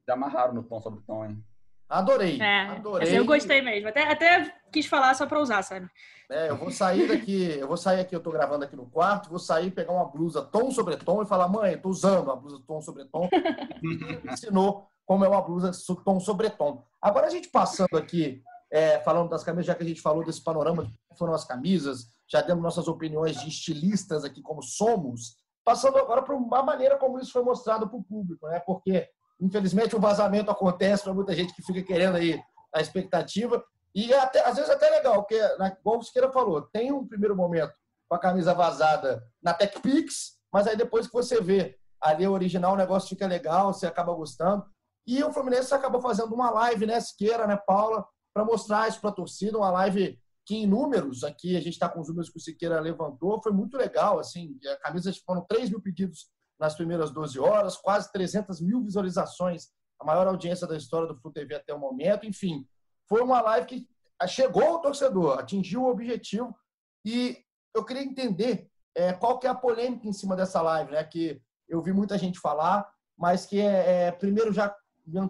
Já 0.07 0.15
amarraram 0.15 0.55
no 0.55 0.65
tom 0.65 0.81
sobre 0.81 1.01
tom, 1.07 1.25
hein? 1.25 1.45
Adorei. 1.89 2.39
É, 2.41 2.67
adorei. 2.67 3.17
eu 3.17 3.25
gostei 3.25 3.63
mesmo. 3.63 3.89
Até, 3.89 4.11
até 4.11 4.53
quis 4.73 4.87
falar 4.87 5.15
só 5.15 5.25
para 5.25 5.41
usar, 5.41 5.63
sabe? 5.63 5.89
É, 6.29 6.51
eu 6.51 6.57
vou 6.57 6.71
sair 6.71 7.07
daqui, 7.07 7.57
eu 7.59 7.69
vou 7.69 7.77
sair 7.77 8.01
aqui, 8.01 8.15
eu 8.15 8.21
tô 8.21 8.33
gravando 8.33 8.65
aqui 8.65 8.75
no 8.75 8.87
quarto, 8.87 9.31
vou 9.31 9.39
sair, 9.39 9.71
pegar 9.71 9.93
uma 9.93 10.05
blusa 10.05 10.43
tom 10.43 10.71
sobre 10.73 10.97
tom 10.97 11.23
e 11.23 11.27
falar, 11.27 11.49
mãe, 11.49 11.75
eu 11.75 11.81
tô 11.81 11.89
usando 11.89 12.25
uma 12.25 12.37
blusa 12.37 12.61
tom 12.67 12.83
sobre 12.83 13.05
tom. 13.05 13.29
me 13.81 14.33
ensinou 14.33 14.91
como 15.07 15.25
é 15.25 15.29
uma 15.29 15.41
blusa 15.41 15.71
tom 16.05 16.19
sobre 16.19 16.51
tom. 16.51 16.85
Agora 17.01 17.29
a 17.29 17.31
gente 17.31 17.49
passando 17.49 17.97
aqui, 17.97 18.43
é, 18.71 18.99
falando 18.99 19.31
das 19.31 19.45
camisas, 19.45 19.67
já 19.67 19.75
que 19.77 19.85
a 19.85 19.87
gente 19.87 20.03
falou 20.03 20.25
desse 20.25 20.43
panorama 20.43 20.85
de 20.85 20.91
como 20.91 21.19
foram 21.19 21.33
as 21.33 21.45
camisas, 21.45 22.18
já 22.31 22.41
demos 22.41 22.63
nossas 22.63 22.89
opiniões 22.89 23.41
de 23.41 23.49
estilistas 23.49 24.25
aqui 24.25 24.43
como 24.43 24.63
somos, 24.63 25.37
passando 25.65 25.99
agora 25.99 26.23
para 26.23 26.35
uma 26.35 26.63
maneira 26.63 26.97
como 26.99 27.19
isso 27.19 27.33
foi 27.33 27.43
mostrado 27.43 27.89
para 27.89 27.99
o 27.99 28.05
público, 28.05 28.47
né? 28.49 28.61
Porque 28.61 29.09
Infelizmente, 29.41 29.95
o 29.95 30.01
vazamento 30.01 30.51
acontece 30.51 31.05
para 31.05 31.15
muita 31.15 31.35
gente 31.35 31.55
que 31.55 31.63
fica 31.63 31.83
querendo 31.83 32.17
aí 32.17 32.41
a 32.75 32.81
expectativa. 32.81 33.65
E 33.95 34.13
é 34.13 34.19
até, 34.19 34.45
às 34.45 34.57
vezes 34.57 34.71
até 34.71 34.91
legal, 34.91 35.23
porque, 35.23 35.41
igual 35.81 35.99
o 35.99 36.03
Siqueira 36.03 36.31
falou, 36.31 36.63
tem 36.63 36.93
um 36.93 37.07
primeiro 37.07 37.37
momento 37.37 37.73
com 38.09 38.17
a 38.17 38.19
camisa 38.19 38.53
vazada 38.53 39.23
na 39.43 39.55
TechPix, 39.55 40.39
mas 40.53 40.67
aí 40.67 40.77
depois 40.77 41.07
que 41.07 41.13
você 41.13 41.41
vê 41.41 41.79
ali 42.01 42.27
o 42.27 42.33
original, 42.33 42.75
o 42.75 42.77
negócio 42.77 43.09
fica 43.09 43.27
legal, 43.27 43.73
você 43.73 43.87
acaba 43.87 44.13
gostando. 44.13 44.65
E 45.07 45.23
o 45.23 45.33
Fluminense 45.33 45.73
acabou 45.73 46.01
fazendo 46.01 46.35
uma 46.35 46.51
live, 46.51 46.87
né, 46.87 47.01
Siqueira, 47.01 47.47
né, 47.47 47.59
Paula, 47.67 48.07
para 48.35 48.45
mostrar 48.45 48.89
isso 48.89 49.01
para 49.01 49.11
a 49.11 49.15
torcida, 49.15 49.57
uma 49.57 49.71
live 49.71 50.19
que 50.49 50.57
em 50.57 50.67
números, 50.67 51.25
aqui 51.25 51.59
a 51.59 51.61
gente 51.61 51.75
está 51.75 51.91
com 51.91 52.01
os 52.01 52.09
números 52.09 52.31
que 52.31 52.39
o 52.39 52.41
Siqueira 52.41 52.81
levantou, 52.81 53.39
foi 53.43 53.53
muito 53.53 53.77
legal, 53.77 54.19
assim, 54.19 54.59
a 54.67 54.77
camisa 54.79 55.13
foram 55.27 55.45
3 55.47 55.69
mil 55.69 55.83
pedidos 55.83 56.31
nas 56.59 56.75
primeiras 56.75 57.11
12 57.11 57.39
horas, 57.39 57.77
quase 57.77 58.11
300 58.11 58.59
mil 58.63 58.83
visualizações, 58.83 59.69
a 60.01 60.07
maior 60.07 60.27
audiência 60.27 60.67
da 60.67 60.75
história 60.75 61.07
do 61.07 61.21
Flu 61.21 61.31
TV 61.31 61.55
até 61.55 61.75
o 61.75 61.79
momento. 61.79 62.25
Enfim, 62.25 62.67
foi 63.07 63.21
uma 63.21 63.43
live 63.43 63.67
que 63.67 63.89
chegou 64.27 64.65
ao 64.65 64.81
torcedor, 64.81 65.39
atingiu 65.39 65.83
o 65.83 65.91
objetivo 65.91 66.57
e 67.05 67.37
eu 67.77 67.85
queria 67.85 68.03
entender 68.03 68.71
é, 68.97 69.13
qual 69.13 69.39
que 69.39 69.47
é 69.47 69.51
a 69.51 69.55
polêmica 69.55 70.09
em 70.09 70.15
cima 70.15 70.35
dessa 70.35 70.63
live, 70.63 70.93
né? 70.93 71.05
Que 71.05 71.43
eu 71.69 71.83
vi 71.83 71.93
muita 71.93 72.17
gente 72.17 72.41
falar, 72.41 72.91
mas 73.19 73.45
que 73.45 73.61
é, 73.61 74.07
é 74.07 74.13
primeiro 74.13 74.51
já 74.51 74.75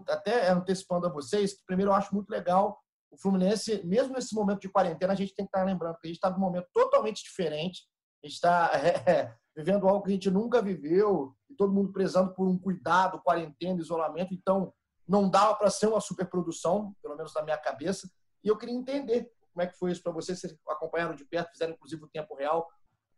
até 0.08 0.48
antecipando 0.48 1.08
a 1.08 1.10
vocês, 1.10 1.54
que 1.54 1.66
primeiro 1.66 1.90
eu 1.90 1.94
acho 1.96 2.14
muito 2.14 2.30
legal 2.30 2.78
o 3.10 3.16
Fluminense, 3.16 3.82
mesmo 3.84 4.14
nesse 4.14 4.34
momento 4.34 4.60
de 4.60 4.68
quarentena, 4.68 5.12
a 5.12 5.16
gente 5.16 5.34
tem 5.34 5.46
que 5.46 5.50
estar 5.50 5.64
lembrando 5.64 5.98
que 5.98 6.06
a 6.06 6.08
gente 6.08 6.16
está 6.16 6.30
num 6.30 6.38
momento 6.38 6.68
totalmente 6.72 7.22
diferente. 7.22 7.86
A 8.22 8.26
gente 8.26 8.34
está 8.34 8.70
é, 9.06 9.34
vivendo 9.56 9.88
algo 9.88 10.02
que 10.02 10.10
a 10.10 10.12
gente 10.12 10.30
nunca 10.30 10.60
viveu, 10.60 11.34
e 11.48 11.54
todo 11.54 11.72
mundo 11.72 11.92
prezando 11.92 12.34
por 12.34 12.46
um 12.46 12.58
cuidado, 12.58 13.20
quarentena, 13.22 13.80
isolamento. 13.80 14.34
Então, 14.34 14.72
não 15.06 15.28
dava 15.28 15.54
para 15.54 15.70
ser 15.70 15.86
uma 15.86 16.00
superprodução, 16.00 16.94
pelo 17.02 17.16
menos 17.16 17.32
na 17.34 17.42
minha 17.42 17.56
cabeça. 17.56 18.10
E 18.44 18.48
eu 18.48 18.56
queria 18.56 18.74
entender 18.74 19.30
como 19.52 19.62
é 19.62 19.66
que 19.66 19.78
foi 19.78 19.90
isso 19.90 20.02
para 20.02 20.12
vocês. 20.12 20.38
Vocês 20.38 20.54
acompanharam 20.68 21.14
de 21.14 21.24
perto, 21.24 21.50
fizeram 21.50 21.72
inclusive 21.72 22.04
o 22.04 22.08
tempo 22.08 22.34
real. 22.34 22.68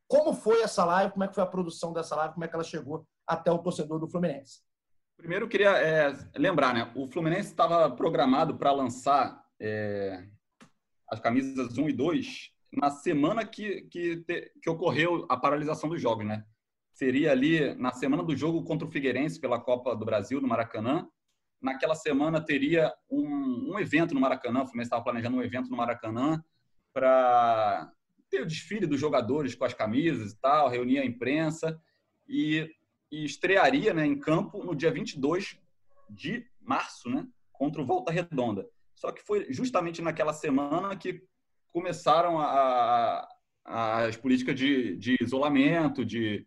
Como 0.09 0.33
foi 0.33 0.63
essa 0.63 0.85
live? 0.85 1.13
Como 1.13 1.25
é 1.25 1.29
que 1.29 1.35
foi 1.35 1.45
a 1.45 1.47
produção 1.47 1.93
dessa 1.93 2.15
live? 2.17 2.35
Como 2.35 2.45
é 2.45 2.49
que 2.49 2.55
ela 2.55 2.65
chegou 2.65 3.07
até 3.27 3.51
o 3.51 3.59
torcedor 3.59 3.99
do 3.99 4.09
Fluminense? 4.09 4.61
Primeiro, 5.17 5.45
eu 5.45 5.49
queria 5.49 5.71
é, 5.77 6.17
lembrar, 6.37 6.73
né? 6.73 6.91
O 6.97 7.07
Fluminense 7.07 7.51
estava 7.51 7.91
programado 7.95 8.57
para 8.57 8.73
lançar 8.73 9.45
é, 9.61 10.25
as 11.09 11.21
camisas 11.21 11.77
1 11.77 11.89
e 11.89 11.93
2 11.93 12.51
na 12.73 12.91
semana 12.91 13.45
que, 13.45 13.83
que, 13.83 14.25
que 14.63 14.71
ocorreu 14.71 15.27
a 15.29 15.37
paralisação 15.37 15.89
dos 15.89 16.01
jogos, 16.01 16.27
né? 16.27 16.45
Seria 16.93 17.33
ali 17.33 17.75
na 17.75 17.93
semana 17.93 18.23
do 18.23 18.37
jogo 18.37 18.65
contra 18.65 18.87
o 18.87 18.91
Figueirense 18.91 19.41
pela 19.41 19.61
Copa 19.61 19.95
do 19.97 20.05
Brasil, 20.05 20.41
no 20.41 20.49
Maracanã. 20.49 21.09
Naquela 21.61 21.95
semana 21.95 22.41
teria 22.41 22.93
um, 23.11 23.73
um 23.73 23.79
evento 23.79 24.15
no 24.15 24.21
Maracanã, 24.21 24.63
o 24.63 24.67
Fluminense 24.67 24.87
estava 24.87 25.05
planejando 25.05 25.37
um 25.37 25.43
evento 25.43 25.69
no 25.69 25.77
Maracanã 25.77 26.43
para 26.93 27.91
ter 28.31 28.43
o 28.43 28.47
desfile 28.47 28.87
dos 28.87 29.01
jogadores 29.01 29.55
com 29.55 29.65
as 29.65 29.75
camisas 29.75 30.33
e 30.33 30.41
tal, 30.41 30.69
reunir 30.69 30.99
a 30.99 31.05
imprensa. 31.05 31.81
E 32.29 32.71
e 33.11 33.25
estrearia 33.25 33.93
né, 33.93 34.07
em 34.07 34.19
campo 34.19 34.63
no 34.63 34.75
dia 34.75 34.91
22 34.91 35.59
de 36.09 36.47
março, 36.61 37.11
né, 37.11 37.27
contra 37.53 37.83
o 37.83 37.87
Volta 37.87 38.13
Redonda. 38.13 38.67
Só 39.01 39.11
que 39.11 39.23
foi 39.23 39.51
justamente 39.51 40.03
naquela 40.03 40.35
semana 40.35 40.95
que 40.95 41.23
começaram 41.73 42.39
a, 42.39 43.27
a, 43.65 44.05
as 44.05 44.15
políticas 44.15 44.55
de, 44.55 44.95
de 44.97 45.17
isolamento, 45.23 46.05
de, 46.05 46.47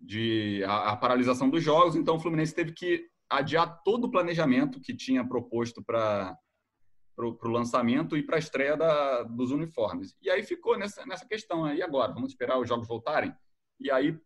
de 0.00 0.64
a, 0.64 0.90
a, 0.90 0.96
paralisação 0.96 1.48
dos 1.48 1.62
jogos. 1.62 1.94
Então, 1.94 2.16
o 2.16 2.18
Fluminense 2.18 2.52
teve 2.52 2.72
que 2.72 3.06
adiar 3.30 3.80
todo 3.84 4.06
o 4.06 4.10
planejamento 4.10 4.80
que 4.80 4.92
tinha 4.92 5.24
proposto 5.24 5.84
para 5.84 6.36
o 7.16 7.48
lançamento 7.48 8.16
e 8.16 8.24
para 8.24 8.36
a 8.36 8.40
estreia 8.40 8.76
da, 8.76 9.22
dos 9.22 9.52
uniformes. 9.52 10.16
E 10.20 10.28
aí 10.28 10.42
ficou 10.42 10.76
nessa, 10.76 11.06
nessa 11.06 11.24
questão. 11.24 11.72
E 11.72 11.80
agora? 11.80 12.12
Vamos 12.12 12.30
esperar 12.30 12.58
os 12.58 12.68
jogos 12.68 12.88
voltarem? 12.88 13.32
E 13.78 13.88
aí 13.88 14.18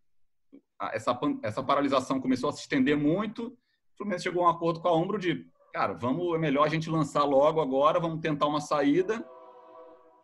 essa, 0.91 1.19
essa 1.43 1.61
paralisação 1.61 2.19
começou 2.19 2.49
a 2.49 2.53
se 2.53 2.61
estender 2.61 2.97
muito. 2.97 3.49
O 3.93 3.97
Fluminense 3.97 4.23
chegou 4.23 4.43
a 4.43 4.47
um 4.47 4.55
acordo 4.55 4.81
com 4.81 4.87
a 4.87 4.97
Umbro 4.97 5.19
de, 5.19 5.47
cara, 5.71 5.93
vamos, 5.93 6.35
é 6.35 6.37
melhor 6.37 6.65
a 6.65 6.69
gente 6.69 6.89
lançar 6.89 7.23
logo 7.23 7.61
agora, 7.61 7.99
vamos 7.99 8.19
tentar 8.19 8.47
uma 8.47 8.61
saída. 8.61 9.25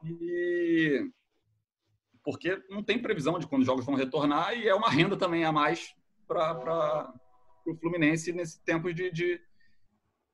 E 0.04 1.10
porque 2.24 2.60
não 2.70 2.84
tem 2.84 3.00
previsão 3.00 3.38
de 3.38 3.48
quando 3.48 3.62
os 3.62 3.68
jogos 3.68 3.86
vão 3.86 3.96
retornar 3.96 4.58
e 4.58 4.68
é 4.68 4.74
uma 4.74 4.90
renda 4.90 5.16
também 5.16 5.46
a 5.46 5.52
mais 5.52 5.96
para 6.28 7.14
o 7.68 7.76
Fluminense 7.76 8.34
nesse 8.34 8.64
tempo 8.64 8.92
de, 8.92 9.12
de 9.12 9.40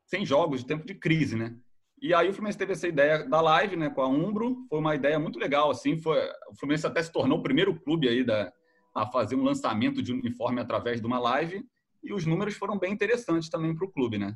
sem 0.05 0.25
jogos, 0.25 0.61
de 0.61 0.67
tempo 0.67 0.85
de 0.85 0.95
crise, 0.95 1.35
né? 1.35 1.55
E 2.01 2.13
aí 2.13 2.29
o 2.29 2.33
Fluminense 2.33 2.57
teve 2.57 2.71
essa 2.71 2.87
ideia 2.87 3.27
da 3.27 3.41
live, 3.41 3.75
né, 3.75 3.89
com 3.89 4.01
a 4.01 4.07
Umbro, 4.07 4.65
foi 4.67 4.79
uma 4.79 4.95
ideia 4.95 5.19
muito 5.19 5.37
legal, 5.37 5.69
assim, 5.69 5.97
foi, 5.97 6.17
o 6.49 6.55
Fluminense 6.55 6.87
até 6.87 7.03
se 7.03 7.11
tornou 7.11 7.37
o 7.37 7.43
primeiro 7.43 7.79
clube 7.79 8.09
aí 8.09 8.23
da, 8.23 8.51
a 8.95 9.05
fazer 9.05 9.35
um 9.35 9.43
lançamento 9.43 10.01
de 10.01 10.11
uniforme 10.11 10.59
através 10.59 10.99
de 10.99 11.05
uma 11.05 11.19
live 11.19 11.63
e 12.03 12.11
os 12.13 12.25
números 12.25 12.55
foram 12.55 12.79
bem 12.79 12.91
interessantes 12.91 13.49
também 13.49 13.75
para 13.75 13.85
o 13.85 13.91
clube, 13.91 14.17
né? 14.17 14.35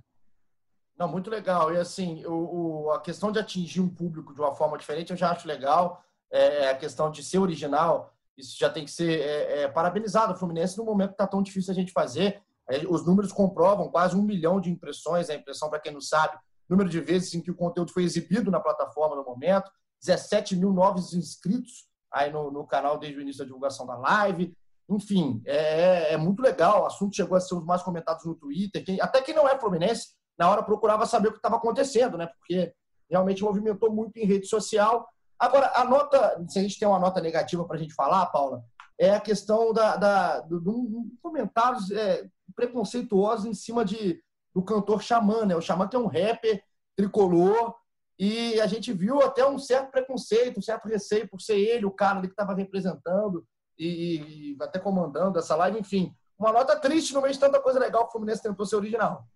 Não, 0.97 1.07
muito 1.07 1.29
legal. 1.29 1.73
E 1.73 1.77
assim, 1.77 2.25
o, 2.25 2.85
o, 2.85 2.91
a 2.91 3.01
questão 3.01 3.31
de 3.31 3.39
atingir 3.39 3.81
um 3.81 3.89
público 3.89 4.33
de 4.33 4.39
uma 4.39 4.53
forma 4.53 4.77
diferente 4.77 5.11
eu 5.11 5.17
já 5.17 5.31
acho 5.31 5.47
legal. 5.47 6.03
É, 6.31 6.69
a 6.69 6.75
questão 6.75 7.11
de 7.11 7.23
ser 7.23 7.39
original, 7.39 8.13
isso 8.37 8.57
já 8.57 8.69
tem 8.69 8.85
que 8.85 8.91
ser 8.91 9.19
é, 9.19 9.63
é, 9.63 9.67
parabenizado. 9.67 10.33
O 10.33 10.37
Fluminense, 10.37 10.77
no 10.77 10.85
momento 10.85 11.11
está 11.11 11.27
tão 11.27 11.41
difícil 11.41 11.71
a 11.71 11.75
gente 11.75 11.91
fazer, 11.91 12.41
é, 12.69 12.79
os 12.87 13.05
números 13.05 13.31
comprovam 13.31 13.89
quase 13.89 14.15
um 14.15 14.21
milhão 14.21 14.59
de 14.59 14.71
impressões. 14.71 15.29
A 15.29 15.35
impressão, 15.35 15.69
para 15.69 15.79
quem 15.79 15.93
não 15.93 16.01
sabe, 16.01 16.37
número 16.67 16.89
de 16.89 16.99
vezes 16.99 17.33
em 17.33 17.41
que 17.41 17.51
o 17.51 17.55
conteúdo 17.55 17.91
foi 17.91 18.03
exibido 18.03 18.49
na 18.49 18.59
plataforma 18.59 19.15
no 19.15 19.23
momento, 19.23 19.71
17 20.01 20.55
mil 20.55 20.73
novos 20.73 21.13
inscritos 21.13 21.87
aí 22.11 22.31
no, 22.31 22.49
no 22.49 22.65
canal 22.65 22.97
desde 22.97 23.19
o 23.19 23.21
início 23.21 23.39
da 23.39 23.45
divulgação 23.45 23.85
da 23.85 23.97
live. 23.97 24.55
Enfim, 24.89 25.41
é, 25.45 26.13
é, 26.13 26.17
muito 26.17 26.41
legal. 26.41 26.83
O 26.83 26.85
assunto 26.85 27.15
chegou 27.15 27.37
a 27.37 27.41
ser 27.41 27.55
um 27.55 27.59
dos 27.59 27.67
mais 27.67 27.81
comentados 27.81 28.23
no 28.25 28.35
Twitter. 28.35 28.83
Quem, 28.85 29.01
até 29.01 29.21
quem 29.21 29.35
não 29.35 29.47
é 29.47 29.57
fluminense, 29.57 30.09
na 30.37 30.49
hora 30.49 30.63
procurava 30.63 31.05
saber 31.05 31.29
o 31.29 31.31
que 31.31 31.37
estava 31.37 31.57
acontecendo, 31.57 32.17
né? 32.17 32.27
Porque 32.27 32.73
realmente 33.09 33.43
movimentou 33.43 33.91
muito 33.91 34.17
em 34.17 34.25
rede 34.25 34.47
social. 34.47 35.07
Agora, 35.37 35.71
a 35.75 35.83
nota, 35.83 36.43
se 36.47 36.59
a 36.59 36.61
gente 36.61 36.79
tem 36.79 36.87
uma 36.87 36.99
nota 36.99 37.21
negativa 37.21 37.65
para 37.65 37.75
a 37.75 37.79
gente 37.79 37.93
falar, 37.93 38.25
Paula, 38.27 38.63
é 38.97 39.11
a 39.11 39.19
questão 39.19 39.73
da, 39.73 39.95
da, 39.97 40.47
comentários 41.21 41.91
é, 41.91 42.25
preconceituosos 42.55 43.45
em 43.45 43.53
cima 43.53 43.83
de, 43.83 44.21
do 44.53 44.63
cantor 44.63 45.01
Xamã, 45.01 45.45
né? 45.45 45.55
O 45.55 45.61
Xamã 45.61 45.87
que 45.87 45.95
é 45.95 45.99
um 45.99 46.07
rapper 46.07 46.63
tricolor 46.95 47.75
e 48.17 48.59
a 48.61 48.67
gente 48.67 48.93
viu 48.93 49.21
até 49.21 49.45
um 49.45 49.59
certo 49.59 49.91
preconceito, 49.91 50.57
um 50.57 50.61
certo 50.61 50.87
receio 50.87 51.27
por 51.27 51.41
ser 51.41 51.57
ele 51.57 51.85
o 51.85 51.91
cara 51.91 52.21
que 52.21 52.27
estava 52.27 52.53
representando 52.53 53.45
e, 53.77 54.55
e, 54.55 54.63
até 54.63 54.79
comandando 54.79 55.37
essa 55.37 55.55
live. 55.55 55.79
Enfim, 55.79 56.15
uma 56.39 56.53
nota 56.53 56.79
triste 56.79 57.13
no 57.13 57.21
meio 57.21 57.33
de 57.33 57.39
tanta 57.39 57.61
coisa 57.61 57.79
legal 57.79 58.03
que 58.03 58.09
o 58.09 58.11
Fluminense 58.13 58.41
tentou 58.41 58.65
ser 58.65 58.77
original. 58.77 59.27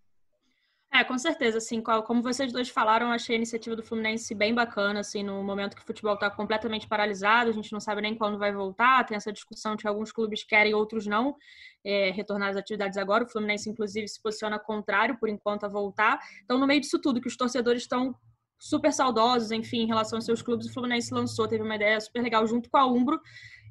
É, 1.00 1.04
com 1.06 1.18
certeza, 1.18 1.60
assim, 1.60 1.82
como 1.82 2.22
vocês 2.22 2.52
dois 2.52 2.68
falaram, 2.68 3.10
achei 3.10 3.34
a 3.34 3.38
iniciativa 3.38 3.74
do 3.74 3.82
Fluminense 3.82 4.36
bem 4.36 4.54
bacana, 4.54 5.00
assim, 5.00 5.24
no 5.24 5.42
momento 5.42 5.74
que 5.74 5.82
o 5.82 5.86
futebol 5.86 6.14
está 6.14 6.30
completamente 6.30 6.90
paralisado, 6.90 7.50
a 7.50 7.54
gente 7.54 7.72
não 7.72 7.80
sabe 7.80 8.02
nem 8.02 8.14
quando 8.14 8.38
vai 8.38 8.52
voltar, 8.52 9.06
tem 9.06 9.16
essa 9.16 9.32
discussão 9.32 9.78
de 9.78 9.84
que 9.84 9.88
alguns 9.88 10.12
clubes 10.12 10.44
querem, 10.44 10.74
outros 10.74 11.08
não, 11.08 11.38
é, 11.86 12.12
retornar 12.12 12.50
às 12.50 12.58
atividades 12.58 12.98
agora, 12.98 13.24
o 13.24 13.30
Fluminense, 13.30 13.70
inclusive, 13.70 14.10
se 14.10 14.22
posiciona 14.22 14.60
contrário, 14.60 15.18
por 15.18 15.30
enquanto, 15.30 15.64
a 15.64 15.70
voltar, 15.70 16.20
então, 16.44 16.58
no 16.58 16.68
meio 16.68 16.82
disso 16.82 17.00
tudo, 17.00 17.22
que 17.22 17.30
os 17.30 17.38
torcedores 17.38 17.84
estão 17.84 18.14
super 18.60 18.92
saudosos, 18.92 19.52
enfim, 19.52 19.84
em 19.84 19.88
relação 19.88 20.18
aos 20.18 20.26
seus 20.26 20.42
clubes, 20.42 20.68
o 20.68 20.74
Fluminense 20.74 21.14
lançou, 21.14 21.48
teve 21.48 21.64
uma 21.64 21.78
ideia 21.78 21.98
super 22.02 22.22
legal 22.22 22.46
junto 22.46 22.70
com 22.70 22.78
a 22.78 22.86
Umbro. 22.86 23.22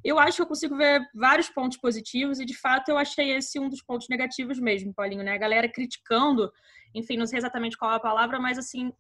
Eu 0.05 0.19
acho 0.19 0.37
que 0.37 0.43
eu 0.43 0.47
consigo 0.47 0.77
ver 0.77 1.01
vários 1.15 1.49
pontos 1.49 1.79
positivos 1.79 2.39
e, 2.39 2.45
de 2.45 2.57
fato, 2.57 2.89
eu 2.89 2.99
achei 2.99 3.33
esse 3.33 3.59
um 3.59 3.69
dos 3.69 3.83
pontos 3.83 4.09
negativos 4.09 4.59
mesmo, 4.59 4.95
Paulinho, 4.95 5.23
né? 5.23 5.33
A 5.33 5.39
galera 5.39 5.69
criticando, 5.69 6.51
enfim, 6.95 7.17
não 7.17 7.27
sei 7.27 7.39
exatamente 7.39 7.77
qual 7.77 7.91
a 7.91 8.01
palavra, 8.01 8.39
mas, 8.39 8.59
assim, 8.59 8.93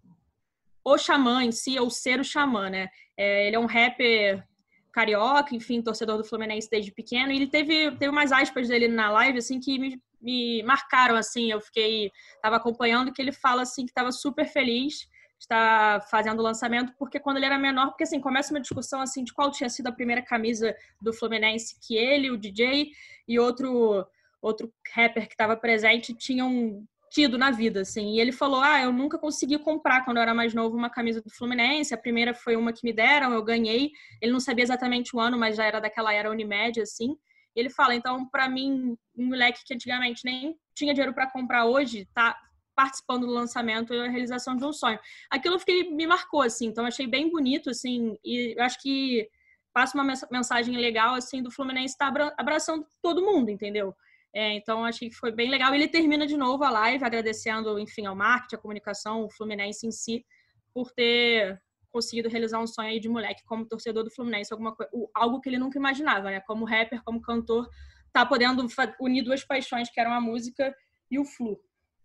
o 0.84 0.98
xamã 0.98 1.44
em 1.44 1.52
si, 1.52 1.78
ou 1.78 1.90
ser 1.90 2.20
o 2.20 2.24
xamã, 2.24 2.68
né? 2.68 2.88
É, 3.16 3.46
ele 3.46 3.56
é 3.56 3.58
um 3.58 3.66
rapper 3.66 4.44
carioca, 4.92 5.54
enfim, 5.54 5.80
torcedor 5.82 6.16
do 6.16 6.24
Fluminense 6.24 6.68
desde 6.70 6.90
pequeno, 6.92 7.30
e 7.30 7.36
ele 7.36 7.46
teve, 7.46 7.92
teve 7.92 8.08
umas 8.08 8.32
aspas 8.32 8.68
dele 8.68 8.88
na 8.88 9.10
live, 9.10 9.38
assim, 9.38 9.60
que 9.60 9.78
me, 9.78 10.02
me 10.20 10.62
marcaram, 10.64 11.14
assim, 11.14 11.50
eu 11.50 11.60
fiquei, 11.60 12.10
tava 12.42 12.56
acompanhando, 12.56 13.12
que 13.12 13.22
ele 13.22 13.32
fala, 13.32 13.62
assim, 13.62 13.84
que 13.84 13.90
estava 13.90 14.10
super 14.10 14.46
feliz 14.46 15.08
está 15.38 16.00
fazendo 16.10 16.40
o 16.40 16.42
lançamento, 16.42 16.92
porque 16.98 17.20
quando 17.20 17.36
ele 17.36 17.46
era 17.46 17.58
menor, 17.58 17.88
porque 17.88 18.04
assim, 18.04 18.20
começa 18.20 18.52
uma 18.52 18.60
discussão 18.60 19.00
assim 19.00 19.24
de 19.24 19.32
qual 19.32 19.50
tinha 19.50 19.68
sido 19.70 19.86
a 19.86 19.92
primeira 19.92 20.22
camisa 20.22 20.74
do 21.00 21.12
Fluminense 21.12 21.76
que 21.80 21.96
ele, 21.96 22.30
o 22.30 22.36
DJ 22.36 22.90
e 23.26 23.38
outro 23.38 24.06
outro 24.40 24.72
rapper 24.94 25.26
que 25.26 25.34
estava 25.34 25.56
presente 25.56 26.14
tinham 26.14 26.84
tido 27.10 27.38
na 27.38 27.50
vida, 27.50 27.80
assim. 27.80 28.14
E 28.14 28.20
ele 28.20 28.32
falou: 28.32 28.60
"Ah, 28.60 28.80
eu 28.82 28.92
nunca 28.92 29.18
consegui 29.18 29.58
comprar 29.58 30.04
quando 30.04 30.18
eu 30.18 30.22
era 30.22 30.34
mais 30.34 30.54
novo 30.54 30.76
uma 30.76 30.90
camisa 30.90 31.20
do 31.22 31.30
Fluminense. 31.30 31.94
A 31.94 31.98
primeira 31.98 32.34
foi 32.34 32.54
uma 32.56 32.72
que 32.72 32.84
me 32.84 32.92
deram, 32.92 33.32
eu 33.32 33.42
ganhei. 33.42 33.90
Ele 34.20 34.32
não 34.32 34.40
sabia 34.40 34.64
exatamente 34.64 35.14
o 35.16 35.20
ano, 35.20 35.38
mas 35.38 35.56
já 35.56 35.64
era 35.64 35.80
daquela 35.80 36.12
era 36.12 36.30
Unimed 36.30 36.80
assim. 36.80 37.16
E 37.56 37.60
ele 37.60 37.70
fala: 37.70 37.94
"Então, 37.94 38.28
para 38.28 38.48
mim, 38.48 38.96
um 39.16 39.26
moleque 39.26 39.64
que 39.64 39.74
antigamente 39.74 40.22
nem 40.24 40.56
tinha 40.74 40.92
dinheiro 40.94 41.14
para 41.14 41.30
comprar 41.30 41.64
hoje, 41.66 42.06
tá 42.14 42.36
participando 42.78 43.26
do 43.26 43.32
lançamento 43.32 43.92
e 43.92 43.98
a 43.98 44.08
realização 44.08 44.54
de 44.54 44.64
um 44.64 44.72
sonho. 44.72 45.00
Aquilo 45.28 45.58
fiquei, 45.58 45.90
me 45.90 46.06
marcou, 46.06 46.42
assim, 46.42 46.66
então 46.66 46.86
achei 46.86 47.08
bem 47.08 47.28
bonito, 47.28 47.70
assim, 47.70 48.16
e 48.24 48.54
acho 48.60 48.80
que 48.80 49.28
passa 49.74 49.98
uma 49.98 50.16
mensagem 50.30 50.76
legal, 50.76 51.16
assim, 51.16 51.42
do 51.42 51.50
Fluminense 51.50 51.94
estar 51.94 52.12
tá 52.12 52.32
abraçando 52.38 52.86
todo 53.02 53.20
mundo, 53.20 53.50
entendeu? 53.50 53.92
É, 54.32 54.54
então, 54.54 54.84
achei 54.84 55.08
que 55.08 55.16
foi 55.16 55.32
bem 55.32 55.50
legal. 55.50 55.74
Ele 55.74 55.88
termina 55.88 56.24
de 56.24 56.36
novo 56.36 56.62
a 56.62 56.70
live 56.70 57.04
agradecendo, 57.04 57.80
enfim, 57.80 58.06
ao 58.06 58.14
marketing, 58.14 58.54
à 58.54 58.58
comunicação, 58.58 59.24
o 59.24 59.30
Fluminense 59.30 59.84
em 59.84 59.90
si, 59.90 60.24
por 60.72 60.92
ter 60.92 61.60
conseguido 61.90 62.28
realizar 62.28 62.60
um 62.60 62.66
sonho 62.68 62.90
aí 62.90 63.00
de 63.00 63.08
moleque 63.08 63.42
como 63.44 63.66
torcedor 63.66 64.04
do 64.04 64.10
Fluminense, 64.12 64.52
alguma 64.52 64.72
coisa, 64.72 64.88
algo 65.16 65.40
que 65.40 65.48
ele 65.48 65.58
nunca 65.58 65.80
imaginava, 65.80 66.30
né? 66.30 66.40
Como 66.42 66.64
rapper, 66.64 67.02
como 67.02 67.20
cantor, 67.20 67.68
tá 68.12 68.24
podendo 68.24 68.64
unir 69.00 69.24
duas 69.24 69.42
paixões, 69.44 69.90
que 69.90 69.98
eram 69.98 70.12
a 70.12 70.20
música 70.20 70.72
e 71.10 71.18
o 71.18 71.24
Flu. 71.24 71.58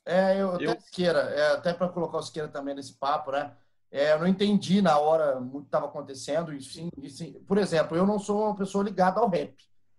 É, 0.05 0.33
eu, 0.33 0.59
eu... 0.59 0.71
até 0.71 0.79
Siqueira, 0.81 1.19
é, 1.19 1.51
até 1.53 1.73
para 1.73 1.89
colocar 1.89 2.17
o 2.17 2.21
Siqueira 2.21 2.47
também 2.47 2.75
nesse 2.75 2.93
papo, 2.93 3.31
né? 3.31 3.55
É, 3.91 4.13
eu 4.13 4.19
não 4.19 4.27
entendi 4.27 4.81
na 4.81 4.97
hora 4.97 5.39
muito 5.39 5.61
que 5.61 5.67
estava 5.67 5.85
acontecendo. 5.85 6.51
E 6.53 6.61
sim, 6.61 6.89
e 6.97 7.09
sim, 7.09 7.33
por 7.47 7.57
exemplo, 7.57 7.95
eu 7.95 8.05
não 8.05 8.17
sou 8.17 8.45
uma 8.45 8.55
pessoa 8.55 8.83
ligada 8.83 9.19
ao 9.19 9.29
rap, 9.29 9.55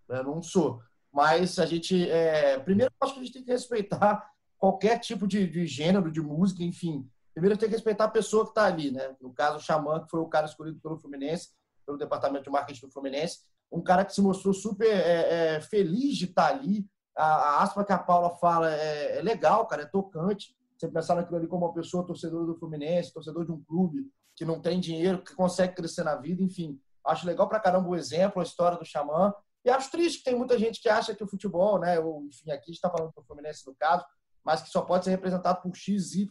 né? 0.09 0.23
não 0.23 0.43
sou. 0.43 0.83
Mas 1.13 1.61
a 1.61 1.67
gente, 1.67 2.11
é, 2.11 2.59
primeiro, 2.59 2.93
acho 3.01 3.15
que 3.15 3.21
a 3.21 3.23
gente 3.23 3.33
tem 3.33 3.45
que 3.45 3.53
respeitar 3.53 4.29
qualquer 4.59 4.99
tipo 4.99 5.29
de, 5.29 5.47
de 5.47 5.65
gênero, 5.67 6.11
de 6.11 6.21
música, 6.21 6.65
enfim. 6.65 7.09
Primeiro, 7.33 7.57
tem 7.57 7.69
que 7.69 7.75
respeitar 7.75 8.05
a 8.05 8.11
pessoa 8.11 8.45
que 8.45 8.51
está 8.51 8.65
ali, 8.65 8.91
né? 8.91 9.15
No 9.21 9.33
caso, 9.33 9.59
o 9.59 9.61
Xamã, 9.61 10.03
que 10.03 10.11
foi 10.11 10.21
o 10.21 10.29
cara 10.29 10.47
escolhido 10.47 10.81
pelo 10.81 10.99
Fluminense, 10.99 11.51
pelo 11.87 11.97
departamento 11.97 12.45
de 12.45 12.51
marketing 12.51 12.87
do 12.87 12.93
Fluminense, 12.93 13.41
um 13.71 13.81
cara 13.81 14.05
que 14.05 14.13
se 14.13 14.21
mostrou 14.21 14.53
super 14.53 14.89
é, 14.89 15.57
é, 15.57 15.61
feliz 15.61 16.17
de 16.17 16.25
estar 16.25 16.49
tá 16.49 16.55
ali, 16.55 16.87
a, 17.17 17.25
a 17.25 17.63
aspa 17.63 17.85
que 17.85 17.93
a 17.93 17.99
Paula 17.99 18.31
fala 18.37 18.73
é, 18.75 19.19
é, 19.19 19.23
legal, 19.23 19.67
cara, 19.67 19.83
é 19.83 19.87
tocante. 19.87 20.57
Você 20.77 20.89
pensar 20.89 21.15
naquilo 21.15 21.39
ali 21.39 21.47
como 21.47 21.67
uma 21.67 21.75
pessoa 21.75 22.07
torcedora 22.07 22.47
do 22.47 22.57
Fluminense, 22.57 23.13
torcedor 23.13 23.45
de 23.45 23.53
um 23.53 23.63
clube 23.63 24.11
que 24.37 24.45
não 24.45 24.61
tem 24.61 24.81
dinheiro, 24.81 25.23
que 25.23 25.35
consegue 25.35 25.75
crescer 25.75 26.03
na 26.03 26.17
vida, 26.17 26.43
enfim. 26.43 26.81
Acho 27.07 27.27
legal 27.27 27.49
pra 27.49 27.61
caramba 27.61 27.89
o 27.89 27.95
exemplo, 27.95 28.41
a 28.41 28.43
história 28.43 28.77
do 28.77 28.85
Xamã. 28.85 29.33
E 29.65 29.71
acho 29.71 29.91
triste 29.91 30.19
que 30.19 30.25
tem 30.25 30.35
muita 30.35 30.59
gente 30.59 30.81
que 30.81 30.89
acha 30.89 31.15
que 31.15 31.23
o 31.23 31.29
futebol, 31.29 31.79
né, 31.79 31.99
ou, 31.99 32.25
enfim, 32.25 32.51
aqui 32.51 32.73
está 32.73 32.91
falando 32.91 33.13
do 33.15 33.23
Fluminense 33.23 33.67
no 33.67 33.75
caso, 33.75 34.05
mas 34.45 34.61
que 34.63 34.69
só 34.69 34.83
pode 34.83 35.05
ser 35.05 35.11
representado 35.11 35.63
por 35.63 35.75
X, 35.75 36.15
Y 36.15 36.29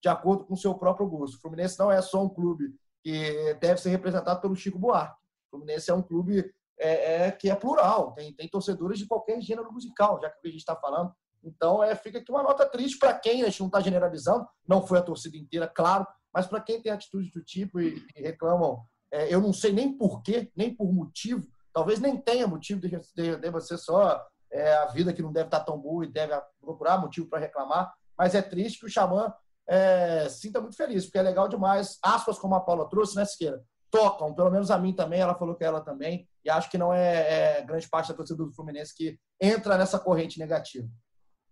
de 0.00 0.08
acordo 0.08 0.44
com 0.44 0.54
o 0.54 0.56
seu 0.56 0.74
próprio 0.74 1.08
gosto. 1.08 1.36
O 1.36 1.40
Fluminense 1.40 1.78
não 1.78 1.90
é 1.90 2.00
só 2.00 2.22
um 2.22 2.28
clube 2.28 2.74
que 3.02 3.54
deve 3.60 3.80
ser 3.80 3.90
representado 3.90 4.40
pelo 4.40 4.54
Chico 4.54 4.78
Buarque. 4.78 5.16
O 5.46 5.56
Fluminense 5.56 5.90
é 5.90 5.94
um 5.94 6.02
clube 6.02 6.52
é, 6.78 7.26
é, 7.26 7.30
que 7.30 7.50
é 7.50 7.54
plural, 7.54 8.12
tem, 8.12 8.32
tem 8.34 8.48
torcedores 8.48 8.98
de 8.98 9.06
qualquer 9.06 9.40
gênero 9.40 9.72
musical, 9.72 10.20
já 10.20 10.30
que 10.30 10.46
a 10.46 10.50
gente 10.50 10.60
está 10.60 10.76
falando. 10.76 11.12
Então, 11.42 11.82
é, 11.82 11.94
fica 11.94 12.18
aqui 12.18 12.30
uma 12.30 12.42
nota 12.42 12.66
triste 12.66 12.98
para 12.98 13.14
quem, 13.14 13.42
a 13.42 13.46
gente 13.46 13.60
não 13.60 13.68
está 13.68 13.80
generalizando, 13.80 14.46
não 14.66 14.86
foi 14.86 14.98
a 14.98 15.02
torcida 15.02 15.36
inteira, 15.36 15.68
claro, 15.68 16.06
mas 16.32 16.46
para 16.46 16.60
quem 16.60 16.82
tem 16.82 16.92
atitude 16.92 17.30
do 17.30 17.42
tipo 17.42 17.80
e, 17.80 18.04
e 18.14 18.22
reclamam, 18.22 18.84
é, 19.10 19.32
eu 19.32 19.40
não 19.40 19.52
sei 19.52 19.72
nem 19.72 19.96
porquê, 19.96 20.50
nem 20.56 20.74
por 20.74 20.92
motivo, 20.92 21.46
talvez 21.72 22.00
nem 22.00 22.16
tenha 22.16 22.46
motivo 22.46 22.80
de, 22.80 22.88
de, 22.88 23.78
só 23.78 24.22
é, 24.50 24.74
a 24.74 24.86
vida 24.86 25.12
que 25.12 25.22
não 25.22 25.32
deve 25.32 25.46
estar 25.46 25.60
tão 25.60 25.78
boa 25.78 26.04
e 26.04 26.12
deve 26.12 26.34
procurar 26.60 26.98
motivo 26.98 27.28
para 27.28 27.38
reclamar. 27.38 27.92
Mas 28.18 28.34
é 28.34 28.42
triste 28.42 28.80
que 28.80 28.86
o 28.86 28.90
Xamã 28.90 29.32
é, 29.68 30.28
sinta 30.28 30.60
muito 30.60 30.76
feliz, 30.76 31.04
porque 31.04 31.18
é 31.18 31.22
legal 31.22 31.48
demais. 31.48 31.98
Aspas, 32.02 32.38
como 32.38 32.54
a 32.54 32.60
Paula 32.60 32.88
trouxe, 32.88 33.16
né, 33.16 33.24
Siqueira? 33.24 33.62
Tocam, 33.96 34.34
pelo 34.34 34.50
menos 34.50 34.70
a 34.70 34.78
mim 34.78 34.92
também, 34.92 35.20
ela 35.20 35.34
falou 35.34 35.54
que 35.54 35.64
ela 35.64 35.80
também, 35.80 36.28
e 36.44 36.50
acho 36.50 36.70
que 36.70 36.78
não 36.78 36.92
é, 36.92 37.58
é 37.58 37.64
grande 37.64 37.88
parte 37.88 38.08
da 38.08 38.14
torcida 38.14 38.44
do 38.44 38.52
Fluminense 38.52 38.94
que 38.94 39.18
entra 39.40 39.78
nessa 39.78 39.98
corrente 39.98 40.38
negativa. 40.38 40.88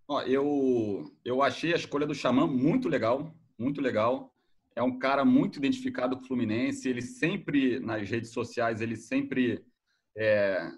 Ó, 0.07 0.21
eu, 0.21 1.11
eu 1.23 1.41
achei 1.41 1.73
a 1.73 1.77
escolha 1.77 2.05
do 2.05 2.13
Xamã 2.13 2.45
muito 2.45 2.87
legal, 2.87 3.33
muito 3.57 3.81
legal. 3.81 4.31
É 4.75 4.83
um 4.83 4.99
cara 4.99 5.25
muito 5.25 5.57
identificado 5.57 6.15
com 6.15 6.23
o 6.23 6.27
Fluminense. 6.27 6.87
Ele 6.87 7.01
sempre, 7.01 7.79
nas 7.79 8.07
redes 8.07 8.31
sociais, 8.31 8.81
ele 8.81 8.95
sempre 8.95 9.65
é, 10.15 10.69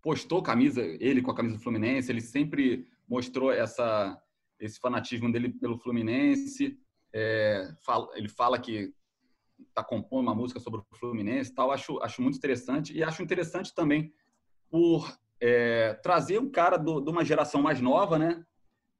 postou 0.00 0.42
camisa, 0.42 0.80
ele 0.80 1.20
com 1.20 1.30
a 1.30 1.34
camisa 1.34 1.56
do 1.56 1.62
Fluminense. 1.62 2.10
Ele 2.10 2.20
sempre 2.20 2.86
mostrou 3.06 3.52
essa, 3.52 4.18
esse 4.58 4.78
fanatismo 4.78 5.30
dele 5.30 5.50
pelo 5.50 5.78
Fluminense. 5.78 6.78
É, 7.12 7.68
fala, 7.84 8.08
ele 8.14 8.28
fala 8.28 8.58
que 8.58 8.94
está 9.68 9.82
compondo 9.82 10.26
uma 10.26 10.34
música 10.34 10.60
sobre 10.60 10.80
o 10.80 10.96
Fluminense 10.96 11.54
tal. 11.54 11.70
Acho, 11.70 11.98
acho 12.02 12.22
muito 12.22 12.36
interessante. 12.36 12.92
E 12.96 13.02
acho 13.02 13.22
interessante 13.22 13.74
também 13.74 14.12
por 14.70 15.18
é, 15.40 15.94
trazer 15.94 16.38
um 16.38 16.50
cara 16.50 16.76
do, 16.76 17.00
de 17.00 17.10
uma 17.10 17.24
geração 17.24 17.62
mais 17.62 17.80
nova, 17.80 18.18
né? 18.18 18.44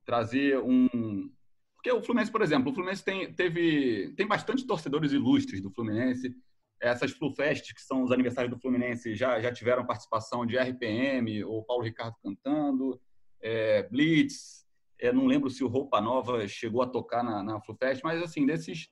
Trazer 0.05 0.59
um. 0.59 1.31
Porque 1.75 1.93
o 1.93 2.03
Fluminense, 2.03 2.33
por 2.33 2.43
exemplo, 2.43 2.71
o 2.71 2.75
Fluminense 2.75 3.05
tem, 3.05 3.33
teve, 3.33 4.13
tem 4.17 4.27
bastante 4.27 4.67
torcedores 4.67 5.13
ilustres 5.13 5.61
do 5.61 5.71
Fluminense. 5.71 6.35
Essas 6.81 7.11
Flufest, 7.11 7.75
que 7.75 7.83
são 7.83 8.03
os 8.03 8.13
aniversários 8.13 8.53
do 8.53 8.61
Fluminense, 8.61 9.15
já, 9.15 9.41
já 9.41 9.53
tiveram 9.53 9.87
participação 9.87 10.47
de 10.47 10.57
RPM, 10.57 11.43
ou 11.45 11.65
Paulo 11.65 11.83
Ricardo 11.83 12.17
cantando, 12.23 13.01
é, 13.41 13.83
Blitz. 13.89 14.67
É, 15.01 15.13
não 15.13 15.27
lembro 15.27 15.51
se 15.51 15.63
o 15.63 15.69
Roupa 15.69 16.01
Nova 16.01 16.47
chegou 16.49 16.83
a 16.83 16.87
tocar 16.87 17.23
na, 17.23 17.43
na 17.43 17.61
Flufest, 17.61 18.03
mas 18.03 18.21
assim, 18.21 18.45
desses, 18.45 18.89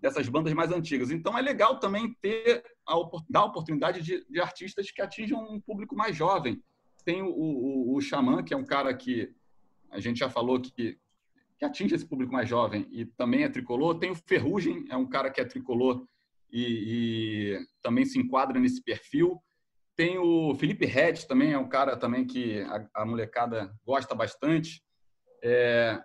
dessas 0.00 0.28
bandas 0.28 0.52
mais 0.52 0.72
antigas. 0.72 1.10
Então 1.10 1.36
é 1.36 1.42
legal 1.42 1.78
também 1.78 2.14
ter 2.20 2.64
a, 2.86 2.94
dar 3.28 3.40
a 3.40 3.44
oportunidade 3.44 4.02
de, 4.02 4.24
de 4.28 4.40
artistas 4.40 4.90
que 4.90 5.02
atinjam 5.02 5.40
um 5.42 5.60
público 5.60 5.94
mais 5.94 6.16
jovem 6.16 6.62
tem 7.04 7.22
o, 7.22 7.30
o, 7.30 7.96
o 7.96 8.00
Xamã, 8.00 8.42
que 8.42 8.54
é 8.54 8.56
um 8.56 8.64
cara 8.64 8.94
que 8.94 9.32
a 9.90 9.98
gente 10.00 10.18
já 10.18 10.28
falou 10.28 10.60
que, 10.60 10.98
que 11.58 11.64
atinge 11.64 11.94
esse 11.94 12.06
público 12.06 12.32
mais 12.32 12.48
jovem 12.48 12.86
e 12.90 13.04
também 13.04 13.44
é 13.44 13.48
tricolor. 13.48 13.98
Tem 13.98 14.10
o 14.10 14.14
Ferrugem, 14.14 14.84
é 14.88 14.96
um 14.96 15.08
cara 15.08 15.30
que 15.30 15.40
é 15.40 15.44
tricolor 15.44 16.06
e, 16.50 17.56
e 17.56 17.58
também 17.82 18.04
se 18.04 18.18
enquadra 18.18 18.58
nesse 18.58 18.82
perfil. 18.82 19.40
Tem 19.96 20.18
o 20.18 20.54
Felipe 20.54 20.86
Red, 20.86 21.26
também 21.28 21.52
é 21.52 21.58
um 21.58 21.68
cara 21.68 21.96
também 21.96 22.24
que 22.24 22.60
a, 22.62 22.86
a 22.94 23.06
molecada 23.06 23.74
gosta 23.84 24.14
bastante. 24.14 24.82
É, 25.42 26.02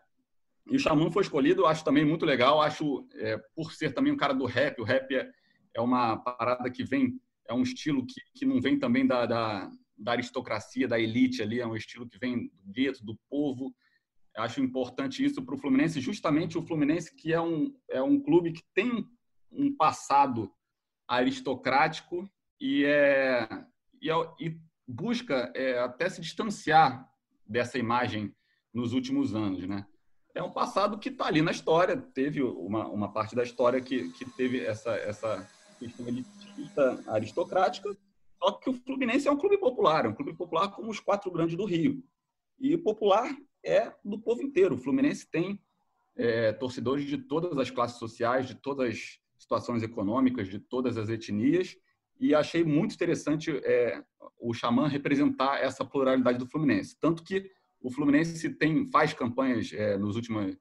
e 0.67 0.75
o 0.75 0.79
Xamã 0.79 1.11
foi 1.11 1.21
escolhido, 1.21 1.65
acho 1.65 1.83
também 1.83 2.03
muito 2.03 2.25
legal. 2.25 2.61
Acho, 2.61 3.07
é, 3.13 3.37
por 3.55 3.71
ser 3.71 3.93
também 3.93 4.11
um 4.11 4.17
cara 4.17 4.33
do 4.33 4.45
rap, 4.45 4.79
o 4.79 4.83
rap 4.83 5.13
é, 5.15 5.29
é 5.75 5.81
uma 5.81 6.17
parada 6.17 6.69
que 6.71 6.83
vem, 6.83 7.19
é 7.47 7.53
um 7.53 7.61
estilo 7.61 8.05
que, 8.05 8.21
que 8.33 8.45
não 8.45 8.59
vem 8.59 8.79
também 8.79 9.05
da, 9.05 9.25
da, 9.25 9.69
da 9.97 10.11
aristocracia, 10.13 10.87
da 10.87 10.99
elite 10.99 11.41
ali, 11.41 11.59
é 11.59 11.67
um 11.67 11.75
estilo 11.75 12.07
que 12.07 12.17
vem 12.17 12.51
do 12.63 12.71
gueto, 12.71 13.05
do 13.05 13.15
povo. 13.29 13.73
Acho 14.35 14.59
importante 14.59 15.23
isso 15.23 15.43
para 15.43 15.55
o 15.55 15.57
Fluminense, 15.57 16.01
justamente 16.01 16.57
o 16.57 16.61
Fluminense 16.61 17.15
que 17.15 17.31
é 17.31 17.39
um, 17.39 17.73
é 17.89 18.01
um 18.01 18.19
clube 18.19 18.51
que 18.51 18.63
tem 18.73 19.07
um 19.51 19.73
passado 19.73 20.51
aristocrático 21.07 22.27
e, 22.59 22.83
é, 22.85 23.47
e, 24.01 24.09
é, 24.09 24.15
e 24.39 24.59
busca 24.87 25.51
é, 25.55 25.79
até 25.79 26.09
se 26.09 26.21
distanciar 26.21 27.07
dessa 27.47 27.77
imagem 27.77 28.35
nos 28.73 28.91
últimos 28.91 29.35
anos, 29.35 29.65
né? 29.67 29.85
É 30.35 30.43
um 30.43 30.51
passado 30.51 30.99
que 30.99 31.07
está 31.07 31.27
ali 31.27 31.41
na 31.41 31.51
história, 31.51 31.95
teve 31.95 32.43
uma, 32.43 32.87
uma 32.89 33.11
parte 33.11 33.33
da 33.33 33.41
história 33.41 33.79
que, 33.79 34.09
que 34.11 34.29
teve 34.31 34.59
essa, 34.59 34.91
essa 34.91 35.49
questão 35.79 36.05
aristocrática, 37.07 37.95
só 38.37 38.51
que 38.51 38.69
o 38.69 38.73
Fluminense 38.73 39.29
é 39.29 39.31
um 39.31 39.37
clube 39.37 39.57
popular, 39.57 40.05
é 40.05 40.09
um 40.09 40.13
clube 40.13 40.33
popular 40.33 40.67
como 40.69 40.91
os 40.91 40.99
quatro 40.99 41.31
grandes 41.31 41.55
do 41.55 41.63
Rio. 41.63 42.03
E 42.59 42.77
popular 42.77 43.33
é 43.63 43.93
do 44.03 44.19
povo 44.19 44.41
inteiro. 44.41 44.75
O 44.75 44.77
Fluminense 44.77 45.25
tem 45.29 45.57
é, 46.17 46.51
torcedores 46.51 47.05
de 47.05 47.17
todas 47.17 47.57
as 47.57 47.71
classes 47.71 47.97
sociais, 47.97 48.45
de 48.45 48.55
todas 48.55 48.89
as 48.89 49.19
situações 49.37 49.83
econômicas, 49.83 50.49
de 50.49 50.59
todas 50.59 50.97
as 50.97 51.07
etnias. 51.07 51.77
E 52.19 52.35
achei 52.35 52.63
muito 52.63 52.93
interessante 52.93 53.51
é, 53.63 54.03
o 54.37 54.53
Xamã 54.53 54.87
representar 54.87 55.61
essa 55.61 55.85
pluralidade 55.85 56.37
do 56.37 56.47
Fluminense. 56.47 56.97
Tanto 56.99 57.23
que 57.23 57.49
o 57.81 57.91
Fluminense 57.91 58.49
tem, 58.49 58.89
faz 58.89 59.13
campanhas 59.13 59.71
é, 59.73 59.97
nos, 59.97 60.15
últimos, 60.15 60.57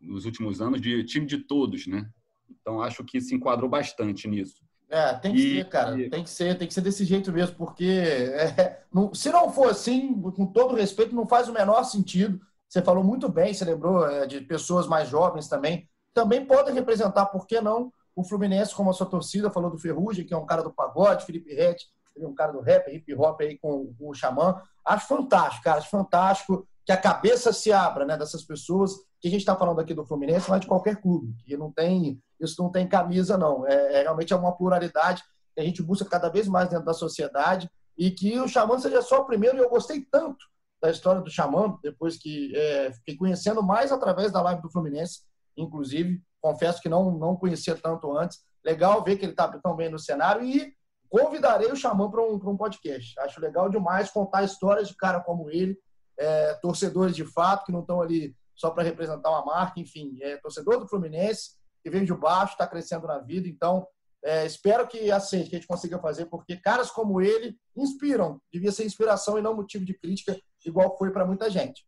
nos 0.00 0.24
últimos 0.24 0.60
anos 0.60 0.80
de 0.80 1.04
time 1.04 1.26
de 1.26 1.38
todos, 1.38 1.86
né? 1.86 2.10
Então 2.50 2.82
acho 2.82 3.04
que 3.04 3.20
se 3.20 3.34
enquadrou 3.34 3.68
bastante 3.68 4.28
nisso. 4.28 4.62
É, 4.88 5.14
tem 5.14 5.32
que 5.32 5.38
e, 5.38 5.56
ser, 5.56 5.68
cara. 5.68 6.00
E... 6.00 6.10
Tem 6.10 6.22
que 6.22 6.30
ser, 6.30 6.58
tem 6.58 6.68
que 6.68 6.74
ser 6.74 6.80
desse 6.80 7.04
jeito 7.04 7.32
mesmo, 7.32 7.56
porque 7.56 7.84
é, 7.84 8.84
não, 8.92 9.12
se 9.14 9.30
não 9.30 9.50
for 9.50 9.70
assim, 9.70 10.20
com 10.32 10.46
todo 10.46 10.76
respeito, 10.76 11.14
não 11.14 11.26
faz 11.26 11.48
o 11.48 11.52
menor 11.52 11.82
sentido. 11.84 12.40
Você 12.68 12.82
falou 12.82 13.04
muito 13.04 13.28
bem, 13.28 13.52
você 13.52 13.64
lembrou 13.64 14.06
é, 14.08 14.26
de 14.26 14.40
pessoas 14.40 14.86
mais 14.86 15.08
jovens 15.08 15.48
também. 15.48 15.88
Também 16.12 16.44
podem 16.44 16.74
representar, 16.74 17.26
por 17.26 17.46
que 17.46 17.60
não, 17.60 17.92
o 18.14 18.22
Fluminense 18.22 18.74
como 18.74 18.90
a 18.90 18.92
sua 18.92 19.06
torcida, 19.06 19.50
falou 19.50 19.70
do 19.70 19.78
Ferrugem, 19.78 20.24
que 20.24 20.34
é 20.34 20.36
um 20.36 20.46
cara 20.46 20.62
do 20.62 20.72
pagode, 20.72 21.24
Felipe 21.24 21.50
é 21.52 21.74
um 22.16 22.34
cara 22.34 22.52
do 22.52 22.60
rap, 22.60 22.88
hip 22.90 23.14
hop 23.14 23.40
aí 23.40 23.58
com, 23.58 23.92
com 23.98 24.10
o 24.10 24.14
Xamã. 24.14 24.60
Acho 24.84 25.06
fantástico, 25.08 25.64
cara, 25.64 25.78
acho 25.78 25.90
fantástico 25.90 26.66
que 26.84 26.92
a 26.92 26.96
cabeça 26.96 27.52
se 27.52 27.72
abra, 27.72 28.04
né, 28.04 28.16
dessas 28.16 28.44
pessoas 28.44 28.92
que 29.20 29.28
a 29.28 29.30
gente 29.30 29.40
está 29.40 29.56
falando 29.56 29.80
aqui 29.80 29.94
do 29.94 30.04
Fluminense, 30.04 30.50
mas 30.50 30.60
de 30.60 30.66
qualquer 30.66 31.00
clube, 31.00 31.34
que 31.44 31.56
não 31.56 31.72
tem 31.72 32.20
isso 32.40 32.62
não 32.62 32.70
tem 32.70 32.86
camisa, 32.86 33.36
não. 33.36 33.66
É, 33.66 34.00
é, 34.00 34.02
realmente 34.02 34.32
é 34.32 34.36
uma 34.36 34.56
pluralidade 34.56 35.22
que 35.54 35.60
a 35.60 35.64
gente 35.64 35.82
busca 35.82 36.04
cada 36.04 36.28
vez 36.28 36.46
mais 36.46 36.68
dentro 36.68 36.84
da 36.84 36.92
sociedade 36.92 37.70
e 37.96 38.10
que 38.10 38.38
o 38.38 38.48
Xamã 38.48 38.78
seja 38.78 39.02
só 39.02 39.20
o 39.20 39.24
primeiro. 39.24 39.56
E 39.56 39.60
eu 39.60 39.70
gostei 39.70 40.02
tanto 40.02 40.44
da 40.80 40.90
história 40.90 41.20
do 41.20 41.30
Xamã, 41.30 41.78
depois 41.82 42.16
que 42.16 42.54
é, 42.54 42.92
fiquei 42.92 43.16
conhecendo 43.16 43.62
mais 43.62 43.92
através 43.92 44.32
da 44.32 44.42
live 44.42 44.62
do 44.62 44.70
Fluminense, 44.70 45.20
inclusive. 45.56 46.20
Confesso 46.40 46.82
que 46.82 46.88
não, 46.88 47.10
não 47.10 47.36
conhecia 47.36 47.74
tanto 47.74 48.16
antes. 48.16 48.40
Legal 48.64 49.02
ver 49.02 49.16
que 49.16 49.24
ele 49.24 49.32
está 49.32 49.48
tão 49.48 49.74
bem 49.74 49.88
no 49.88 49.98
cenário 49.98 50.44
e 50.44 50.74
convidarei 51.14 51.70
o 51.70 51.76
Xamã 51.76 52.10
para 52.10 52.20
um, 52.20 52.34
um 52.34 52.56
podcast. 52.56 53.14
Acho 53.20 53.40
legal 53.40 53.68
demais 53.68 54.10
contar 54.10 54.42
histórias 54.42 54.88
de 54.88 54.96
cara 54.96 55.20
como 55.20 55.48
ele, 55.48 55.78
é, 56.18 56.54
torcedores 56.54 57.14
de 57.14 57.24
fato, 57.24 57.64
que 57.64 57.70
não 57.70 57.82
estão 57.82 58.02
ali 58.02 58.34
só 58.52 58.70
para 58.70 58.82
representar 58.82 59.30
uma 59.30 59.44
marca, 59.44 59.78
enfim, 59.78 60.18
é 60.20 60.36
torcedor 60.38 60.80
do 60.80 60.88
Fluminense, 60.88 61.52
que 61.84 61.90
veio 61.90 62.04
de 62.04 62.12
baixo, 62.12 62.54
está 62.54 62.66
crescendo 62.66 63.06
na 63.06 63.20
vida. 63.20 63.48
Então, 63.48 63.86
é, 64.24 64.44
espero 64.44 64.88
que 64.88 65.08
aceite, 65.12 65.50
que 65.50 65.54
a 65.54 65.58
gente 65.60 65.68
consiga 65.68 66.00
fazer, 66.00 66.26
porque 66.26 66.56
caras 66.56 66.90
como 66.90 67.20
ele 67.20 67.56
inspiram. 67.76 68.40
Devia 68.52 68.72
ser 68.72 68.84
inspiração 68.84 69.38
e 69.38 69.42
não 69.42 69.54
motivo 69.54 69.84
de 69.84 69.94
crítica, 69.94 70.36
igual 70.66 70.98
foi 70.98 71.12
para 71.12 71.24
muita 71.24 71.48
gente. 71.48 71.86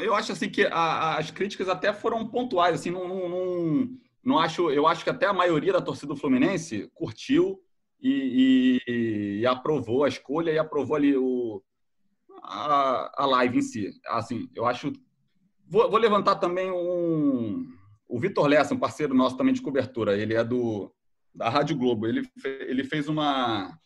Eu 0.00 0.14
acho 0.14 0.30
assim 0.30 0.48
que 0.48 0.64
a, 0.66 1.18
as 1.18 1.32
críticas 1.32 1.68
até 1.68 1.92
foram 1.92 2.28
pontuais, 2.28 2.76
assim, 2.76 2.92
não, 2.92 3.08
não, 3.08 3.28
não, 3.28 3.88
não, 4.22 4.38
acho, 4.38 4.70
eu 4.70 4.86
acho 4.86 5.02
que 5.02 5.10
até 5.10 5.26
a 5.26 5.32
maioria 5.32 5.72
da 5.72 5.80
torcida 5.80 6.14
do 6.14 6.20
Fluminense 6.20 6.88
curtiu 6.94 7.60
e, 8.02 8.80
e, 8.88 9.40
e 9.40 9.46
aprovou 9.46 10.04
a 10.04 10.08
escolha 10.08 10.50
e 10.50 10.58
aprovou 10.58 10.96
ali 10.96 11.16
o, 11.16 11.62
a, 12.42 13.22
a 13.22 13.26
live 13.26 13.58
em 13.58 13.62
si. 13.62 13.90
Assim, 14.08 14.48
eu 14.54 14.66
acho. 14.66 14.92
Vou, 15.68 15.88
vou 15.88 15.98
levantar 15.98 16.36
também 16.36 16.70
um, 16.70 17.66
o 18.08 18.18
Vitor 18.18 18.46
Lessa, 18.46 18.74
um 18.74 18.78
parceiro 18.78 19.14
nosso 19.14 19.36
também 19.36 19.54
de 19.54 19.62
cobertura, 19.62 20.18
ele 20.18 20.34
é 20.34 20.42
do 20.42 20.92
da 21.34 21.48
Rádio 21.48 21.76
Globo. 21.76 22.06
Ele, 22.06 22.28
ele 22.44 22.84
fez 22.84 23.08
uma 23.08 23.78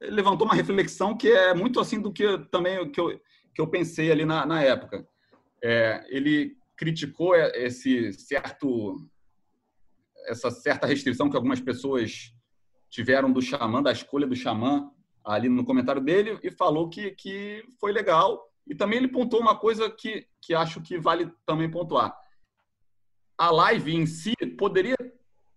ele 0.00 0.16
levantou 0.16 0.46
uma 0.46 0.54
reflexão 0.54 1.16
que 1.16 1.28
é 1.28 1.54
muito 1.54 1.78
assim 1.78 2.00
do 2.00 2.12
que 2.12 2.22
eu, 2.24 2.44
também 2.46 2.90
que 2.90 3.00
eu, 3.00 3.20
que 3.54 3.60
eu 3.60 3.68
pensei 3.68 4.10
ali 4.10 4.24
na, 4.24 4.44
na 4.44 4.62
época. 4.62 5.06
É, 5.62 6.04
ele 6.08 6.56
criticou 6.76 7.34
esse 7.36 8.12
certo 8.12 8.96
essa 10.26 10.50
certa 10.50 10.86
restrição 10.86 11.28
que 11.28 11.36
algumas 11.36 11.60
pessoas 11.60 12.33
tiveram 12.94 13.32
do 13.32 13.42
xamã, 13.42 13.82
da 13.82 13.92
escolha 13.92 14.26
do 14.26 14.36
xamã 14.36 14.90
ali 15.24 15.48
no 15.48 15.64
comentário 15.64 16.00
dele 16.00 16.38
e 16.42 16.50
falou 16.50 16.88
que, 16.88 17.10
que 17.10 17.64
foi 17.80 17.92
legal. 17.92 18.48
E 18.66 18.74
também 18.74 18.98
ele 18.98 19.08
pontuou 19.08 19.42
uma 19.42 19.56
coisa 19.56 19.90
que, 19.90 20.26
que 20.40 20.54
acho 20.54 20.80
que 20.80 20.98
vale 20.98 21.30
também 21.44 21.70
pontuar 21.70 22.16
a 23.36 23.50
live 23.50 23.94
em 23.94 24.06
si 24.06 24.34
poderia 24.56 24.96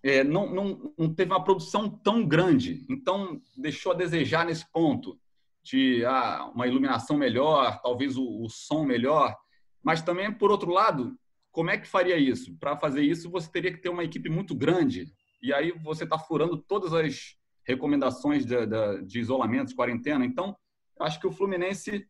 é, 0.03 0.23
não, 0.23 0.53
não, 0.53 0.93
não 0.97 1.13
teve 1.13 1.31
uma 1.31 1.43
produção 1.43 1.89
tão 1.89 2.25
grande, 2.25 2.85
então 2.89 3.41
deixou 3.55 3.91
a 3.91 3.95
desejar 3.95 4.45
nesse 4.45 4.65
ponto 4.71 5.19
de 5.63 6.05
ah, 6.05 6.49
uma 6.53 6.67
iluminação 6.67 7.17
melhor, 7.17 7.81
talvez 7.81 8.15
o, 8.15 8.43
o, 8.43 8.49
som 8.49 8.85
melhor, 8.85 9.35
mas 9.83 10.01
também 10.01 10.31
por 10.31 10.49
outro 10.49 10.71
lado, 10.71 11.17
como 11.51 11.71
é 11.71 11.77
que 11.77 11.87
faria 11.87 12.17
isso? 12.17 12.55
Para 12.57 12.77
fazer 12.77 13.01
isso, 13.01 13.29
você 13.29 13.51
teria 13.51 13.71
que 13.71 13.81
ter 13.81 13.89
uma 13.89 14.03
equipe 14.03 14.29
muito 14.29 14.55
grande 14.55 15.11
e 15.41 15.53
aí 15.53 15.71
você 15.83 16.03
está 16.03 16.17
furando 16.17 16.57
todas 16.57 16.93
as 16.93 17.37
recomendações 17.65 18.45
de, 18.45 18.65
de, 18.65 19.01
de 19.03 19.19
isolamento, 19.19 19.69
de 19.69 19.75
quarentena. 19.75 20.25
Então, 20.25 20.55
acho 20.99 21.19
que 21.19 21.27
o 21.27 21.31
Fluminense 21.31 22.07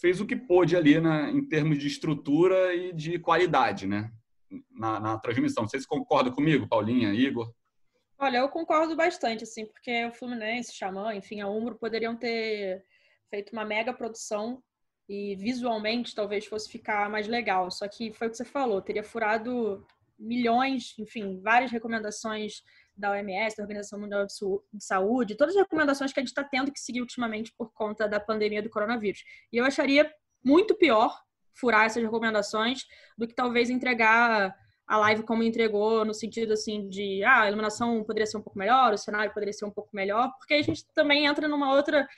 fez 0.00 0.20
o 0.20 0.26
que 0.26 0.36
pôde 0.36 0.76
ali 0.76 1.00
né, 1.00 1.30
em 1.30 1.46
termos 1.46 1.78
de 1.78 1.86
estrutura 1.86 2.74
e 2.74 2.92
de 2.92 3.18
qualidade, 3.18 3.86
né? 3.86 4.10
Na, 4.70 4.98
na 4.98 5.18
transmissão. 5.18 5.68
Vocês 5.68 5.86
concordam 5.86 6.32
comigo, 6.32 6.66
Paulinha, 6.66 7.12
Igor? 7.12 7.52
Olha, 8.18 8.38
eu 8.38 8.48
concordo 8.48 8.96
bastante, 8.96 9.44
assim, 9.44 9.64
porque 9.64 10.04
o 10.06 10.12
Fluminense, 10.12 10.74
Xamã, 10.74 11.14
enfim, 11.14 11.40
a 11.40 11.48
Umbro 11.48 11.76
poderiam 11.76 12.16
ter 12.16 12.84
feito 13.30 13.52
uma 13.52 13.64
mega 13.64 13.94
produção 13.94 14.62
e 15.08 15.34
visualmente 15.36 16.14
talvez 16.14 16.46
fosse 16.46 16.70
ficar 16.70 17.08
mais 17.08 17.26
legal. 17.26 17.70
Só 17.70 17.88
que 17.88 18.12
foi 18.12 18.26
o 18.26 18.30
que 18.30 18.36
você 18.36 18.44
falou, 18.44 18.82
teria 18.82 19.02
furado 19.02 19.86
milhões, 20.20 20.94
enfim, 20.98 21.40
várias 21.40 21.70
recomendações 21.70 22.62
da 22.96 23.12
OMS, 23.12 23.56
da 23.56 23.62
Organização 23.62 23.98
Mundial 23.98 24.26
de 24.26 24.84
Saúde, 24.84 25.34
todas 25.34 25.56
as 25.56 25.62
recomendações 25.62 26.12
que 26.12 26.20
a 26.20 26.22
gente 26.22 26.28
está 26.28 26.44
tendo 26.44 26.70
que 26.70 26.78
seguir 26.78 27.00
ultimamente 27.00 27.52
por 27.56 27.72
conta 27.72 28.06
da 28.06 28.20
pandemia 28.20 28.62
do 28.62 28.68
coronavírus. 28.68 29.24
E 29.50 29.56
eu 29.56 29.64
acharia 29.64 30.12
muito 30.44 30.74
pior 30.74 31.18
furar 31.54 31.86
essas 31.86 32.02
recomendações 32.02 32.84
do 33.16 33.26
que 33.26 33.34
talvez 33.34 33.70
entregar 33.70 34.54
a 34.86 34.96
live 34.98 35.22
como 35.22 35.42
entregou, 35.42 36.04
no 36.04 36.12
sentido 36.12 36.52
assim 36.52 36.88
de 36.88 37.22
ah, 37.22 37.42
a 37.42 37.46
iluminação 37.48 38.02
poderia 38.02 38.26
ser 38.26 38.36
um 38.36 38.42
pouco 38.42 38.58
melhor, 38.58 38.92
o 38.92 38.98
cenário 38.98 39.32
poderia 39.32 39.52
ser 39.52 39.64
um 39.64 39.70
pouco 39.70 39.90
melhor, 39.92 40.32
porque 40.36 40.54
a 40.54 40.62
gente 40.62 40.84
também 40.94 41.26
entra 41.26 41.46
numa 41.46 41.72
outra, 41.72 42.08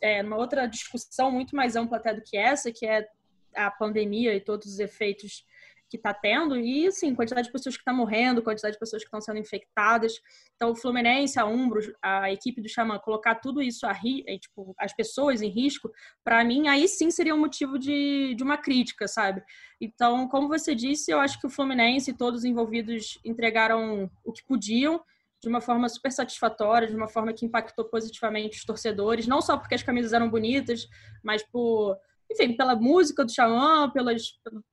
é, 0.00 0.22
numa 0.22 0.36
outra 0.36 0.66
discussão 0.66 1.30
muito 1.30 1.56
mais 1.56 1.74
ampla 1.74 1.96
até 1.96 2.14
do 2.14 2.22
que 2.22 2.36
essa, 2.36 2.70
que 2.70 2.86
é 2.86 3.08
a 3.54 3.70
pandemia 3.70 4.34
e 4.34 4.40
todos 4.40 4.66
os 4.68 4.78
efeitos 4.78 5.44
que 5.94 5.98
está 5.98 6.12
tendo, 6.12 6.56
e 6.56 6.88
assim, 6.88 7.14
quantidade 7.14 7.46
de 7.46 7.52
pessoas 7.52 7.76
que 7.76 7.80
estão 7.80 7.94
tá 7.94 7.98
morrendo, 7.98 8.42
quantidade 8.42 8.74
de 8.74 8.80
pessoas 8.80 9.02
que 9.02 9.06
estão 9.06 9.20
sendo 9.20 9.38
infectadas. 9.38 10.20
Então, 10.56 10.72
o 10.72 10.74
Fluminense, 10.74 11.38
a 11.38 11.46
Umbro, 11.46 11.80
a 12.02 12.32
equipe 12.32 12.60
do 12.60 12.68
Xamã, 12.68 12.98
colocar 12.98 13.36
tudo 13.36 13.62
isso, 13.62 13.86
a 13.86 13.92
ri, 13.92 14.24
é, 14.26 14.36
tipo, 14.36 14.74
as 14.76 14.92
pessoas 14.92 15.40
em 15.40 15.48
risco, 15.48 15.88
para 16.24 16.42
mim, 16.44 16.66
aí 16.66 16.88
sim 16.88 17.12
seria 17.12 17.34
um 17.34 17.38
motivo 17.38 17.78
de, 17.78 18.34
de 18.34 18.42
uma 18.42 18.56
crítica, 18.56 19.06
sabe? 19.06 19.40
Então, 19.80 20.26
como 20.26 20.48
você 20.48 20.74
disse, 20.74 21.12
eu 21.12 21.20
acho 21.20 21.40
que 21.40 21.46
o 21.46 21.50
Fluminense 21.50 22.10
e 22.10 22.16
todos 22.16 22.40
os 22.40 22.44
envolvidos 22.44 23.20
entregaram 23.24 24.10
o 24.24 24.32
que 24.32 24.44
podiam, 24.44 25.00
de 25.40 25.48
uma 25.48 25.60
forma 25.60 25.88
super 25.88 26.10
satisfatória, 26.10 26.88
de 26.88 26.96
uma 26.96 27.06
forma 27.06 27.32
que 27.32 27.46
impactou 27.46 27.84
positivamente 27.84 28.58
os 28.58 28.64
torcedores, 28.64 29.28
não 29.28 29.40
só 29.40 29.56
porque 29.56 29.74
as 29.74 29.82
camisas 29.82 30.12
eram 30.12 30.28
bonitas, 30.28 30.88
mas 31.22 31.42
por 31.44 31.96
enfim, 32.30 32.56
pela 32.56 32.74
música 32.74 33.24
do 33.24 33.32
Xamã, 33.32 33.90
pelas 33.90 34.22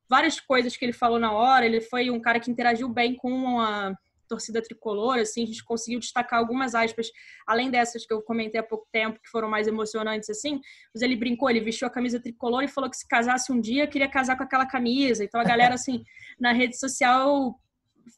várias 0.09 0.39
coisas 0.39 0.75
que 0.75 0.85
ele 0.85 0.93
falou 0.93 1.19
na 1.19 1.31
hora. 1.31 1.65
Ele 1.65 1.81
foi 1.81 2.09
um 2.09 2.19
cara 2.19 2.39
que 2.39 2.51
interagiu 2.51 2.89
bem 2.89 3.15
com 3.15 3.59
a 3.59 3.93
torcida 4.31 4.61
tricolor, 4.61 5.19
assim, 5.19 5.43
a 5.43 5.45
gente 5.45 5.61
conseguiu 5.61 5.99
destacar 5.99 6.39
algumas 6.39 6.73
aspas, 6.73 7.07
além 7.45 7.69
dessas 7.69 8.05
que 8.05 8.13
eu 8.13 8.21
comentei 8.21 8.61
há 8.61 8.63
pouco 8.63 8.87
tempo, 8.89 9.19
que 9.21 9.29
foram 9.29 9.49
mais 9.49 9.67
emocionantes, 9.67 10.29
assim, 10.29 10.61
mas 10.95 11.01
ele 11.01 11.17
brincou, 11.17 11.49
ele 11.49 11.59
vestiu 11.59 11.85
a 11.85 11.91
camisa 11.91 12.17
tricolor 12.17 12.63
e 12.63 12.67
falou 12.69 12.89
que 12.89 12.95
se 12.95 13.05
casasse 13.05 13.51
um 13.51 13.59
dia, 13.59 13.87
queria 13.87 14.07
casar 14.07 14.37
com 14.37 14.43
aquela 14.43 14.65
camisa, 14.65 15.21
então 15.21 15.41
a 15.41 15.43
galera, 15.43 15.75
assim, 15.75 16.01
na 16.39 16.53
rede 16.53 16.79
social 16.79 17.59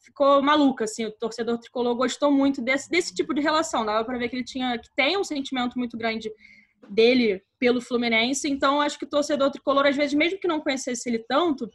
ficou 0.06 0.40
maluca, 0.40 0.84
assim, 0.84 1.06
o 1.06 1.12
torcedor 1.12 1.58
tricolor 1.58 1.96
gostou 1.96 2.32
muito 2.32 2.62
desse, 2.62 2.88
desse 2.92 3.12
tipo 3.16 3.34
de 3.34 3.42
relação, 3.42 3.84
dava 3.84 4.06
para 4.06 4.18
ver 4.20 4.30
que 4.30 4.36
ele 4.36 4.46
tinha, 4.46 4.78
que 4.78 4.90
tem 4.96 5.18
um 5.18 5.24
sentimento 5.24 5.80
muito 5.80 5.98
grande 5.98 6.32
dele 6.90 7.42
pelo 7.60 7.82
Fluminense. 7.82 8.50
Então, 8.50 8.82
acho 8.82 8.98
que 9.00 9.06
o 9.06 9.10
torcedor 9.10 9.52
tricolor, 9.52 9.86
às 9.86 9.96
vezes, 9.96 10.14
mesmo 10.14 10.40
que 10.40 10.48
não 10.48 10.62
conhecesse 10.62 11.10
ele 11.10 11.20
tanto, 11.20 11.70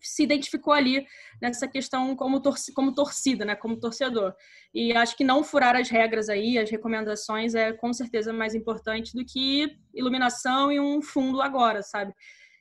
se 0.00 0.22
identificou 0.22 0.72
ali 0.72 1.06
nessa 1.40 1.68
questão 1.68 2.14
como, 2.16 2.40
torcida, 2.40 2.74
como 2.74 2.94
torcida, 2.94 3.44
né? 3.44 3.54
Como 3.54 3.78
torcedor. 3.78 4.34
E 4.74 4.92
acho 4.96 5.16
que 5.16 5.24
não 5.24 5.44
furar 5.44 5.76
as 5.76 5.88
regras 5.88 6.28
aí, 6.28 6.58
as 6.58 6.70
recomendações, 6.70 7.54
é 7.54 7.72
com 7.72 7.92
certeza 7.92 8.32
mais 8.32 8.54
importante 8.54 9.14
do 9.14 9.24
que 9.24 9.76
iluminação 9.94 10.72
e 10.72 10.80
um 10.80 11.00
fundo 11.00 11.40
agora, 11.40 11.82
sabe? 11.82 12.12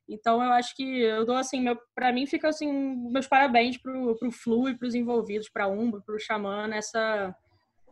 Então 0.07 0.43
eu 0.43 0.51
acho 0.51 0.75
que 0.75 0.83
eu 0.83 1.25
dou 1.25 1.35
assim, 1.35 1.63
para 1.95 2.11
mim 2.11 2.25
fica 2.25 2.49
assim 2.49 2.67
meus 3.11 3.27
parabéns 3.27 3.77
pro, 3.77 4.17
pro 4.17 4.31
Flu 4.31 4.67
e 4.67 4.77
pros 4.77 4.93
envolvidos, 4.93 5.49
para 5.49 5.69
Umbro, 5.69 6.03
pro 6.05 6.19
Xamã 6.19 6.67
nessa 6.67 7.33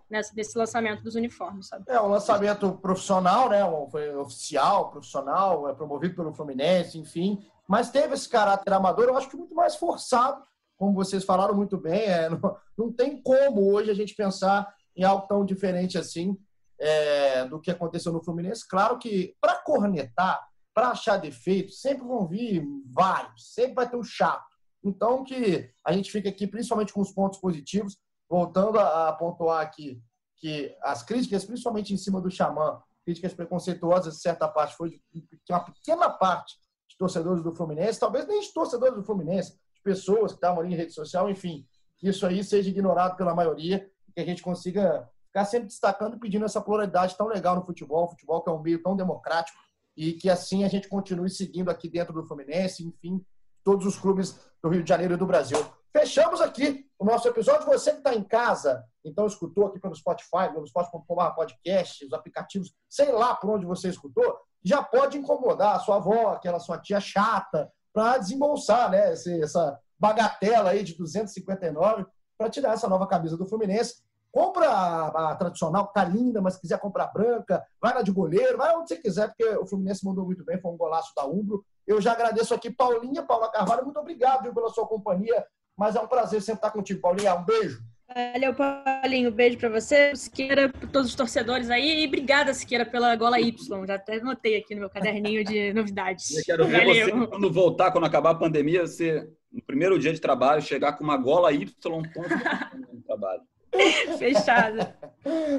nessa, 0.09 0.33
nesse 0.35 0.57
lançamento 0.57 1.03
dos 1.03 1.15
uniformes, 1.15 1.67
sabe? 1.67 1.85
É 1.87 2.01
um 2.01 2.07
lançamento 2.07 2.71
profissional, 2.73 3.49
né? 3.49 3.59
Foi 3.91 4.15
oficial, 4.15 4.89
profissional, 4.89 5.69
é 5.69 5.73
promovido 5.73 6.15
pelo 6.15 6.33
Fluminense, 6.33 6.97
enfim. 6.97 7.45
Mas 7.67 7.91
teve 7.91 8.13
esse 8.15 8.27
caráter 8.27 8.73
amador, 8.73 9.05
eu 9.05 9.17
acho 9.17 9.29
que 9.29 9.37
muito 9.37 9.53
mais 9.53 9.75
forçado, 9.75 10.41
como 10.75 10.93
vocês 10.93 11.23
falaram 11.23 11.53
muito 11.53 11.77
bem. 11.77 12.01
É, 12.01 12.29
não, 12.29 12.57
não 12.77 12.91
tem 12.91 13.21
como 13.21 13.71
hoje 13.71 13.91
a 13.91 13.93
gente 13.93 14.15
pensar 14.15 14.73
em 14.95 15.03
algo 15.03 15.27
tão 15.27 15.45
diferente 15.45 15.97
assim 15.97 16.37
é, 16.79 17.45
do 17.45 17.59
que 17.59 17.69
aconteceu 17.69 18.11
no 18.11 18.23
Fluminense. 18.23 18.67
Claro 18.67 18.97
que 18.97 19.35
para 19.39 19.55
cornetar, 19.55 20.41
para 20.73 20.89
achar 20.89 21.17
defeito, 21.17 21.71
sempre 21.71 22.07
vão 22.07 22.27
vir 22.27 22.65
vários, 22.85 23.53
sempre 23.53 23.75
vai 23.75 23.89
ter 23.89 23.97
um 23.97 24.03
chato. 24.03 24.47
Então 24.83 25.23
que 25.23 25.69
a 25.85 25.91
gente 25.91 26.11
fica 26.11 26.29
aqui 26.29 26.47
principalmente 26.47 26.93
com 26.93 27.01
os 27.01 27.11
pontos 27.11 27.39
positivos 27.39 27.97
voltando 28.29 28.79
a, 28.79 29.11
pontuar 29.13 29.61
aqui 29.61 30.01
que 30.37 30.75
as 30.81 31.03
críticas, 31.03 31.43
principalmente 31.43 31.93
em 31.93 31.97
cima 31.97 32.21
do 32.21 32.31
Xamã, 32.31 32.81
críticas 33.03 33.33
preconceituosas, 33.33 34.21
certa 34.21 34.47
parte, 34.47 34.75
foi 34.75 35.01
de 35.11 35.51
uma 35.51 35.59
pequena 35.59 36.09
parte 36.09 36.55
de 36.87 36.97
torcedores 36.97 37.43
do 37.43 37.53
Fluminense, 37.53 37.99
talvez 37.99 38.25
nem 38.27 38.39
de 38.39 38.53
torcedores 38.53 38.95
do 38.95 39.03
Fluminense, 39.03 39.53
de 39.73 39.81
pessoas 39.83 40.31
que 40.31 40.37
estavam 40.37 40.61
ali 40.61 40.73
em 40.73 40.77
rede 40.77 40.93
social, 40.93 41.29
enfim, 41.29 41.67
que 41.97 42.07
isso 42.07 42.25
aí 42.25 42.43
seja 42.43 42.69
ignorado 42.69 43.17
pela 43.17 43.35
maioria 43.35 43.89
que 44.13 44.21
a 44.21 44.25
gente 44.25 44.41
consiga 44.41 45.09
ficar 45.25 45.45
sempre 45.45 45.67
destacando 45.67 46.15
e 46.15 46.19
pedindo 46.19 46.45
essa 46.45 46.61
pluralidade 46.61 47.17
tão 47.17 47.27
legal 47.27 47.55
no 47.55 47.65
futebol, 47.65 48.09
futebol 48.09 48.41
que 48.41 48.49
é 48.49 48.53
um 48.53 48.61
meio 48.61 48.81
tão 48.81 48.95
democrático 48.95 49.57
e 49.95 50.13
que 50.13 50.29
assim 50.29 50.63
a 50.63 50.67
gente 50.67 50.87
continue 50.87 51.29
seguindo 51.29 51.69
aqui 51.69 51.89
dentro 51.89 52.13
do 52.13 52.25
Fluminense, 52.25 52.85
enfim, 52.85 53.23
todos 53.63 53.85
os 53.85 53.97
clubes 53.97 54.39
do 54.61 54.69
Rio 54.69 54.83
de 54.83 54.89
Janeiro 54.89 55.13
e 55.13 55.17
do 55.17 55.25
Brasil. 55.25 55.57
Fechamos 55.91 56.39
aqui 56.39 56.85
o 56.99 57.05
nosso 57.05 57.27
episódio. 57.27 57.65
Você 57.65 57.91
que 57.91 57.97
está 57.97 58.13
em 58.13 58.23
casa, 58.23 58.83
então 59.03 59.25
escutou 59.25 59.67
aqui 59.67 59.79
pelo 59.79 59.95
Spotify, 59.95 60.51
pelo 60.53 60.67
Spotify.com 60.67 61.31
podcast, 61.33 62.05
os 62.05 62.13
aplicativos, 62.13 62.73
sei 62.87 63.11
lá 63.11 63.35
por 63.35 63.49
onde 63.49 63.65
você 63.65 63.89
escutou, 63.89 64.37
já 64.63 64.83
pode 64.83 65.17
incomodar 65.17 65.75
a 65.75 65.79
sua 65.79 65.95
avó, 65.95 66.29
aquela 66.29 66.59
sua 66.59 66.77
tia 66.77 66.99
chata, 66.99 67.71
para 67.91 68.19
desembolsar 68.19 68.91
né, 68.91 69.13
essa 69.13 69.79
bagatela 69.97 70.69
aí 70.71 70.83
de 70.83 70.95
259 70.95 72.05
para 72.37 72.49
tirar 72.49 72.73
essa 72.73 72.87
nova 72.87 73.07
camisa 73.07 73.35
do 73.35 73.47
Fluminense. 73.47 74.03
Compra 74.31 74.69
a, 74.69 75.31
a 75.31 75.35
tradicional, 75.35 75.87
que 75.87 75.93
tá 75.95 76.03
linda, 76.03 76.39
mas 76.39 76.53
se 76.53 76.61
quiser 76.61 76.79
comprar 76.79 77.07
branca, 77.07 77.65
vai 77.81 77.95
na 77.95 78.03
de 78.03 78.11
goleiro, 78.11 78.59
vai 78.59 78.75
onde 78.75 78.89
você 78.89 78.97
quiser, 78.97 79.27
porque 79.29 79.43
o 79.57 79.65
Fluminense 79.65 80.05
mandou 80.05 80.23
muito 80.23 80.45
bem, 80.45 80.61
foi 80.61 80.71
um 80.71 80.77
golaço 80.77 81.11
da 81.15 81.25
Umbro. 81.25 81.65
Eu 81.87 81.99
já 81.99 82.11
agradeço 82.11 82.53
aqui, 82.53 82.69
Paulinha, 82.69 83.23
Paula 83.23 83.51
Carvalho, 83.51 83.83
muito 83.83 83.99
obrigado 83.99 84.43
viu, 84.43 84.53
pela 84.53 84.69
sua 84.69 84.87
companhia 84.87 85.43
mas 85.79 85.95
é 85.95 86.01
um 86.01 86.07
prazer 86.07 86.41
sempre 86.41 86.57
estar 86.57 86.71
contigo, 86.71 86.99
Paulinha. 86.99 87.33
Um 87.35 87.45
beijo. 87.45 87.81
Valeu, 88.13 88.53
Paulinho. 88.53 89.29
Um 89.29 89.33
beijo 89.33 89.57
para 89.57 89.69
você, 89.69 90.13
Siqueira, 90.13 90.67
para 90.67 90.89
todos 90.89 91.07
os 91.07 91.15
torcedores 91.15 91.69
aí. 91.69 92.03
E 92.03 92.07
obrigada, 92.07 92.53
Siqueira, 92.53 92.85
pela 92.85 93.15
gola 93.15 93.39
Y. 93.39 93.87
Já 93.87 93.95
até 93.95 94.15
anotei 94.15 94.57
aqui 94.57 94.75
no 94.75 94.81
meu 94.81 94.89
caderninho 94.89 95.41
de 95.45 95.71
novidades. 95.71 96.35
Eu 96.35 96.43
quero 96.43 96.67
ver 96.67 96.85
Valeu. 96.85 97.17
você, 97.17 97.27
quando 97.27 97.53
voltar, 97.53 97.91
quando 97.93 98.03
acabar 98.03 98.31
a 98.31 98.35
pandemia, 98.35 98.85
você, 98.85 99.25
no 99.49 99.61
primeiro 99.61 99.97
dia 99.97 100.11
de 100.11 100.19
trabalho, 100.19 100.61
chegar 100.61 100.97
com 100.97 101.03
uma 101.05 101.15
gola 101.15 101.53
Y 101.53 101.73
no 101.85 103.01
trabalho. 103.07 103.41
Fechado. 104.19 104.85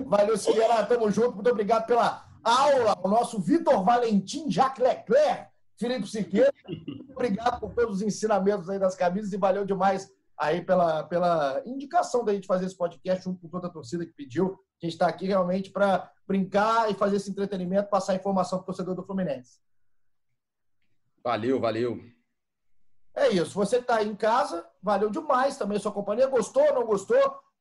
Valeu, 0.04 0.36
Siqueira. 0.36 0.84
Tamo 0.84 1.10
junto. 1.10 1.36
Muito 1.36 1.50
obrigado 1.50 1.86
pela 1.86 2.26
aula. 2.44 2.94
O 3.02 3.08
nosso 3.08 3.40
Vitor 3.40 3.82
Valentim 3.82 4.50
Jacques 4.50 4.84
Leclerc 4.84 5.50
Felipe 5.80 6.06
Siqueira, 6.06 6.52
obrigado 7.20 7.60
por 7.60 7.74
todos 7.74 7.96
os 7.96 8.02
ensinamentos 8.02 8.70
aí 8.70 8.78
das 8.78 8.94
camisas 8.94 9.32
e 9.32 9.36
valeu 9.36 9.64
demais 9.64 10.10
aí 10.38 10.64
pela, 10.64 11.04
pela 11.04 11.62
indicação 11.66 12.24
da 12.24 12.32
gente 12.32 12.46
fazer 12.46 12.64
esse 12.64 12.76
podcast 12.76 13.22
junto 13.22 13.40
com 13.40 13.48
toda 13.48 13.66
a 13.66 13.70
torcida 13.70 14.06
que 14.06 14.12
pediu. 14.12 14.58
A 14.82 14.86
gente 14.86 14.94
está 14.94 15.06
aqui 15.06 15.26
realmente 15.26 15.70
para 15.70 16.10
brincar 16.26 16.90
e 16.90 16.94
fazer 16.94 17.16
esse 17.16 17.30
entretenimento, 17.30 17.90
passar 17.90 18.14
informação 18.14 18.58
para 18.58 18.62
o 18.62 18.66
torcedor 18.66 18.94
do 18.94 19.02
Fluminense. 19.02 19.60
Valeu, 21.22 21.60
valeu. 21.60 22.00
É 23.14 23.28
isso. 23.28 23.54
Você 23.54 23.76
está 23.76 23.96
aí 23.96 24.08
em 24.08 24.16
casa, 24.16 24.66
valeu 24.82 25.10
demais 25.10 25.58
também 25.58 25.76
a 25.76 25.80
sua 25.80 25.92
companhia. 25.92 26.26
Gostou 26.26 26.62
ou 26.62 26.74
não 26.74 26.86
gostou? 26.86 27.18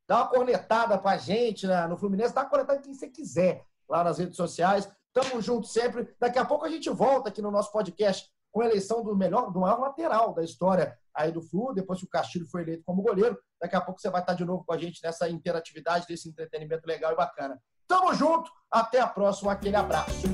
Dá 0.08 0.20
uma 0.20 0.28
cornetada 0.28 0.98
para 0.98 1.12
a 1.12 1.18
gente 1.18 1.68
né, 1.68 1.86
no 1.86 1.98
Fluminense, 1.98 2.34
dá 2.34 2.42
uma 2.42 2.50
cornetada 2.50 2.82
quem 2.82 2.94
você 2.94 3.10
quiser 3.10 3.66
lá 3.90 4.06
nas 4.06 4.20
redes 4.20 4.38
sociais. 4.38 4.90
Tamo 5.12 5.42
junto 5.42 5.68
sempre. 5.68 6.16
Daqui 6.18 6.40
a 6.40 6.46
pouco 6.46 6.66
a 6.66 6.70
gente 6.70 6.90
volta 6.90 7.28
aqui 7.28 7.42
no 7.42 7.52
nosso 7.52 7.72
podcast 7.74 8.32
com 8.52 8.62
a 8.62 8.66
eleição 8.66 9.04
do 9.04 9.16
melhor, 9.16 9.52
do 9.52 9.60
maior 9.60 9.80
lateral 9.80 10.34
da 10.34 10.44
história 10.44 10.98
aí 11.14 11.32
do 11.32 11.42
Flu, 11.42 11.74
depois 11.74 12.00
que 12.00 12.06
o 12.06 12.10
Castilho 12.10 12.48
foi 12.50 12.62
eleito 12.62 12.84
como 12.86 13.02
goleiro. 13.02 13.38
Daqui 13.62 13.76
a 13.76 13.82
pouco 13.82 14.00
você 14.00 14.10
vai 14.10 14.22
estar 14.22 14.34
de 14.34 14.46
novo 14.46 14.64
com 14.66 14.74
a 14.74 14.78
gente 14.78 15.02
nessa 15.04 15.30
interatividade, 15.30 16.08
desse 16.08 16.30
entretenimento 16.30 16.88
legal 16.88 17.12
e 17.12 17.16
bacana. 17.16 17.62
Tamo 17.88 18.14
junto, 18.14 18.50
até 18.72 19.00
a 19.00 19.08
próxima, 19.08 19.52
aquele 19.52 19.76
abraço. 19.76 20.28